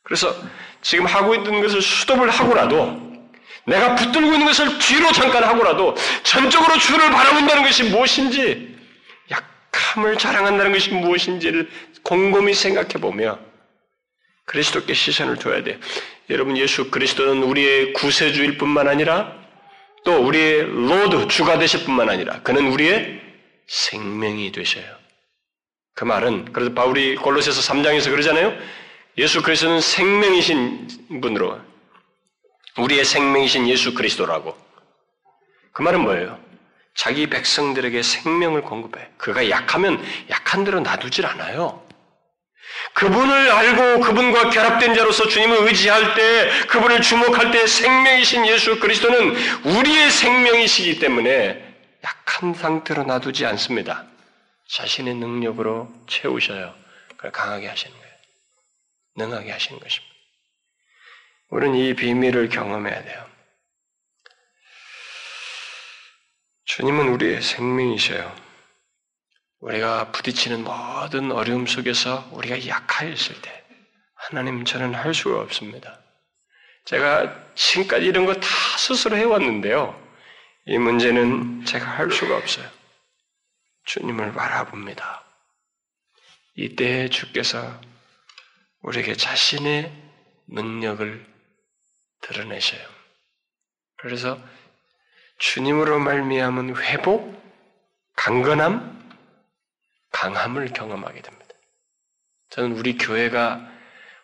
[0.04, 0.34] 그래서
[0.82, 3.07] 지금 하고 있는 것을 수톱을 하고라도
[3.68, 8.76] 내가 붙들고 있는 것을 뒤로 잠깐 하고라도 전적으로 주를 바라본다는 것이 무엇인지
[9.30, 11.70] 약함을 자랑한다는 것이 무엇인지를
[12.02, 13.38] 곰곰이 생각해 보며
[14.46, 15.78] 그리스도께 시선을 둬야 돼.
[16.30, 19.36] 여러분 예수 그리스도는 우리의 구세주일 뿐만 아니라
[20.04, 23.20] 또 우리의 Lord 주가 되실 뿐만 아니라 그는 우리의
[23.66, 24.84] 생명이 되셔요.
[25.94, 28.56] 그 말은 그래서 바울이 골로새서 3장에서 그러잖아요.
[29.18, 31.58] 예수 그리스도는 생명이신 분으로
[32.78, 34.56] 우리의 생명이신 예수 그리스도라고.
[35.72, 36.38] 그 말은 뭐예요?
[36.94, 39.08] 자기 백성들에게 생명을 공급해.
[39.18, 41.86] 그가 약하면 약한 대로 놔두질 않아요.
[42.94, 50.10] 그분을 알고 그분과 결합된 자로서 주님을 의지할 때, 그분을 주목할 때 생명이신 예수 그리스도는 우리의
[50.10, 51.64] 생명이시기 때문에
[52.04, 54.04] 약한 상태로 놔두지 않습니다.
[54.68, 56.74] 자신의 능력으로 채우셔요.
[57.16, 58.14] 그걸 강하게 하시는 거예요.
[59.16, 60.07] 능하게 하시는 것입니다.
[61.50, 63.26] 우리는 이 비밀을 경험해야 돼요.
[66.66, 68.34] 주님은 우리의 생명이셔요.
[69.60, 73.64] 우리가 부딪히는 모든 어려움 속에서 우리가 약하였을 때
[74.14, 76.00] 하나님 저는 할 수가 없습니다.
[76.84, 78.46] 제가 지금까지 이런 거 다
[78.78, 79.98] 스스로 해왔는데요.
[80.66, 82.68] 이 문제는 제가 할 수가 없어요.
[83.86, 85.24] 주님을 바라봅니다.
[86.54, 87.80] 이때 주께서
[88.82, 89.92] 우리에게 자신의
[90.48, 91.26] 능력을
[92.22, 92.80] 드러내셔요.
[93.98, 94.40] 그래서
[95.38, 97.36] 주님으로 말미암은 회복,
[98.16, 98.98] 강건함,
[100.10, 101.54] 강함을 경험하게 됩니다.
[102.50, 103.68] 저는 우리 교회가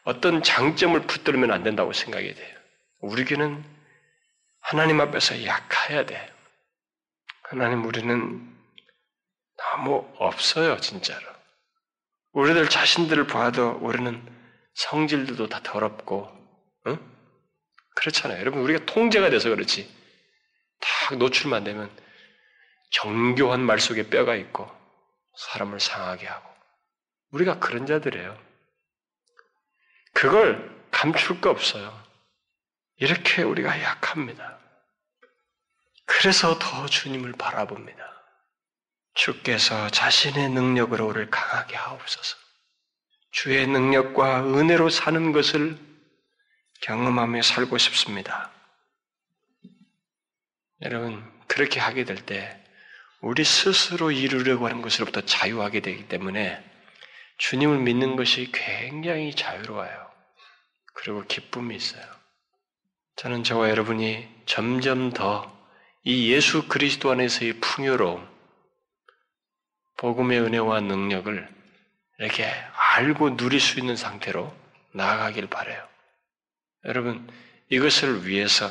[0.05, 2.59] 어떤 장점을 붙들면 안 된다고 생각이 돼요.
[3.01, 3.65] 우리 교회는
[4.61, 6.33] 하나님 앞에서 약해야 돼.
[7.43, 8.55] 하나님 우리는
[9.57, 11.27] 너무 없어요, 진짜로.
[12.33, 14.21] 우리들 자신들을 봐도 우리는
[14.75, 16.29] 성질들도 다 더럽고,
[16.87, 17.14] 응?
[17.95, 18.41] 그렇잖아요.
[18.41, 19.93] 여러분, 우리가 통제가 돼서 그렇지.
[20.81, 21.91] 딱 노출만 되면
[22.91, 24.71] 정교한 말 속에 뼈가 있고
[25.37, 26.49] 사람을 상하게 하고
[27.31, 28.39] 우리가 그런 자들이에요.
[30.13, 32.03] 그걸 감출 거 없어요.
[32.97, 34.59] 이렇게 우리가 약합니다.
[36.07, 38.15] 그래서 더 주님을 바라봅니다.
[39.15, 42.37] 주께서 자신의 능력으로 우리를 강하게 하옵소서.
[43.33, 45.79] 주의 능력과 은혜로 사는 것을
[46.85, 48.51] 경험하며 살고 싶습니다.
[50.83, 52.61] 여러분, 그렇게 하게 될 때
[53.21, 56.63] 우리 스스로 이루려고 하는 것으로부터 자유하게 되기 때문에
[57.39, 60.11] 주님을 믿는 것이 굉장히 자유로워요.
[60.95, 62.05] 그리고 기쁨이 있어요.
[63.17, 65.55] 저는 저와 여러분이 점점 더
[66.07, 68.29] 이 예수 그리스도 안에서의 풍요로움,
[69.97, 71.49] 복음의 은혜와 능력을
[72.19, 72.45] 이렇게
[72.95, 74.55] 알고 누릴 수 있는 상태로
[74.93, 75.94] 나아가길 바래요.
[76.87, 77.27] 여러분,
[77.71, 78.71] 이것을 위해서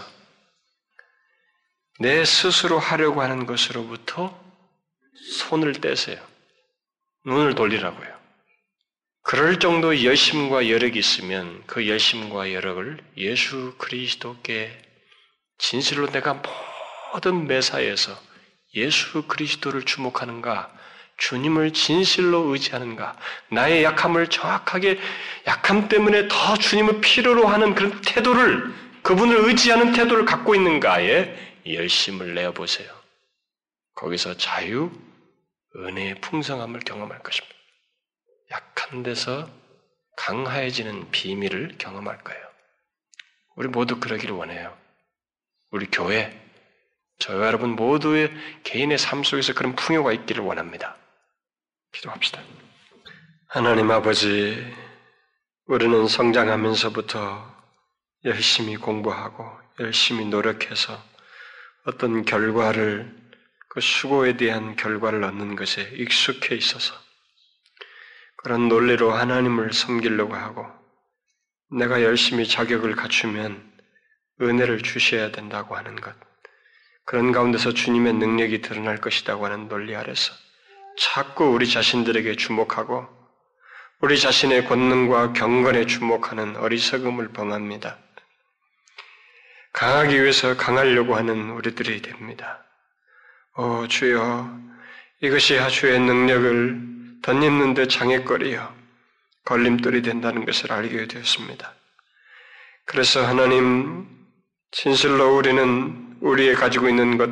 [1.99, 4.39] 내 스스로 하려고 하는 것으로부터
[5.38, 6.20] 손을 떼세요.
[7.26, 8.14] 눈을 돌리라고요.
[9.22, 14.78] 그럴 정도의 열심과 여력이 있으면 그 열심과 여력을 예수 그리스도께
[15.57, 16.41] 진실로 내가
[17.14, 18.20] 모든 매사에서
[18.76, 20.76] 예수 그리스도를 주목하는가,
[21.24, 23.17] 주님을 진실로 의지하는가,
[23.49, 24.99] 나의 약함을 정확하게
[25.47, 31.34] 약함 때문에 더 주님을 필요로 하는 그런 태도를, 그분을 의지하는 태도를 갖고 있는가에
[31.65, 32.91] 열심을 내어 보세요.
[33.95, 34.91] 거기서 자유,
[35.78, 37.55] 은혜의 풍성함을 경험할 것입니다.
[38.51, 39.49] 약한 데서
[40.17, 42.43] 강화해지는 비밀을 경험할 거예요.
[43.55, 44.76] 우리 모두 그러기를 원해요.
[45.71, 46.38] 우리 교회,
[47.19, 48.30] 저와 여러분 모두의
[48.63, 50.97] 개인의 삶 속에서 그런 풍요가 있기를 원합니다.
[51.94, 52.41] 기도합시다.
[53.48, 54.76] 하나님 아버지,
[55.68, 57.54] 우리는 성장하면서부터
[58.26, 59.46] 열심히 공부하고
[59.80, 61.02] 열심히 노력해서
[61.86, 63.16] 어떤 결과를
[63.70, 66.94] 그 수고에 대한 결과를 얻는 것에 익숙해 있어서
[68.38, 70.66] 그런 논리로 하나님을 섬기려고 하고
[71.72, 73.72] 내가 열심히 자격을 갖추면
[74.41, 76.14] 은혜를 주셔야 된다고 하는 것
[77.06, 80.34] 그런 가운데서 주님의 능력이 드러날 것이라고 하는 논리 아래서
[80.98, 83.08] 자꾸 우리 자신들에게 주목하고
[84.00, 87.98] 우리 자신의 권능과 경건에 주목하는 어리석음을 범합니다.
[89.72, 92.64] 강하기 위해서 강하려고 하는 우리들이 됩니다.
[93.56, 94.60] 오 주여
[95.22, 98.76] 이것이 주의 능력을 덧입는 데 장애거리여
[99.46, 101.74] 걸림돌이 된다는 것을 알게 되었습니다.
[102.86, 104.06] 그래서 하나님
[104.72, 107.30] 진실로 우리는 우리의 가지고 있는 것,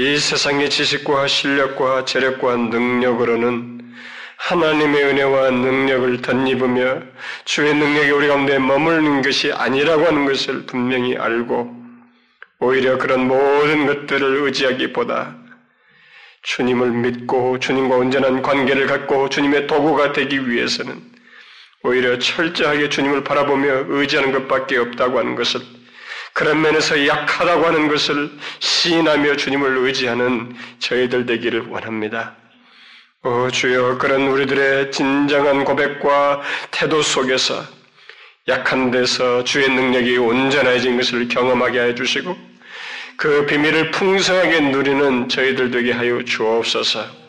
[0.00, 3.82] 이 세상의 지식과 실력과 재력과 능력으로는
[4.38, 7.02] 하나님의 은혜와 능력을 덧입으며
[7.44, 11.76] 주의 능력이 우리 가운데 머무는 것이 아니라고 하는 것을 분명히 알고
[12.60, 15.36] 오히려 그런 모든 것들을 의지하기보다
[16.44, 20.98] 주님을 믿고 주님과 온전한 관계를 갖고 주님의 도구가 되기 위해서는
[21.82, 25.60] 오히려 철저하게 주님을 바라보며 의지하는 것밖에 없다고 하는 것을
[26.40, 28.30] 그런 면에서 약하다고 하는 것을
[28.60, 32.34] 시인하며 주님을 의지하는 저희들 되기를 원합니다.
[33.22, 37.62] 오 주여 그런 우리들의 진정한 고백과 태도 속에서
[38.48, 42.34] 약한 데서 주의 능력이 온전해진 것을 경험하게 해 주시고
[43.18, 47.19] 그 비밀을 풍성하게 누리는 저희들 되게 하여 주옵소서.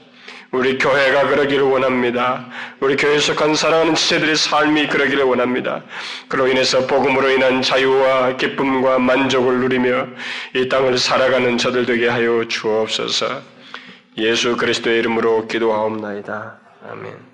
[0.51, 2.45] 우리 교회가 그러기를 원합니다.
[2.81, 5.81] 우리 교회에 속한 사랑하는 지체들의 삶이 그러기를 원합니다.
[6.27, 10.07] 그로 인해서 복음으로 인한 자유와 기쁨과 만족을 누리며
[10.55, 13.41] 이 땅을 살아가는 저들 되게 하여 주옵소서.
[14.17, 16.59] 예수 그리스도의 이름으로 기도하옵나이다.
[16.89, 17.30] 아멘.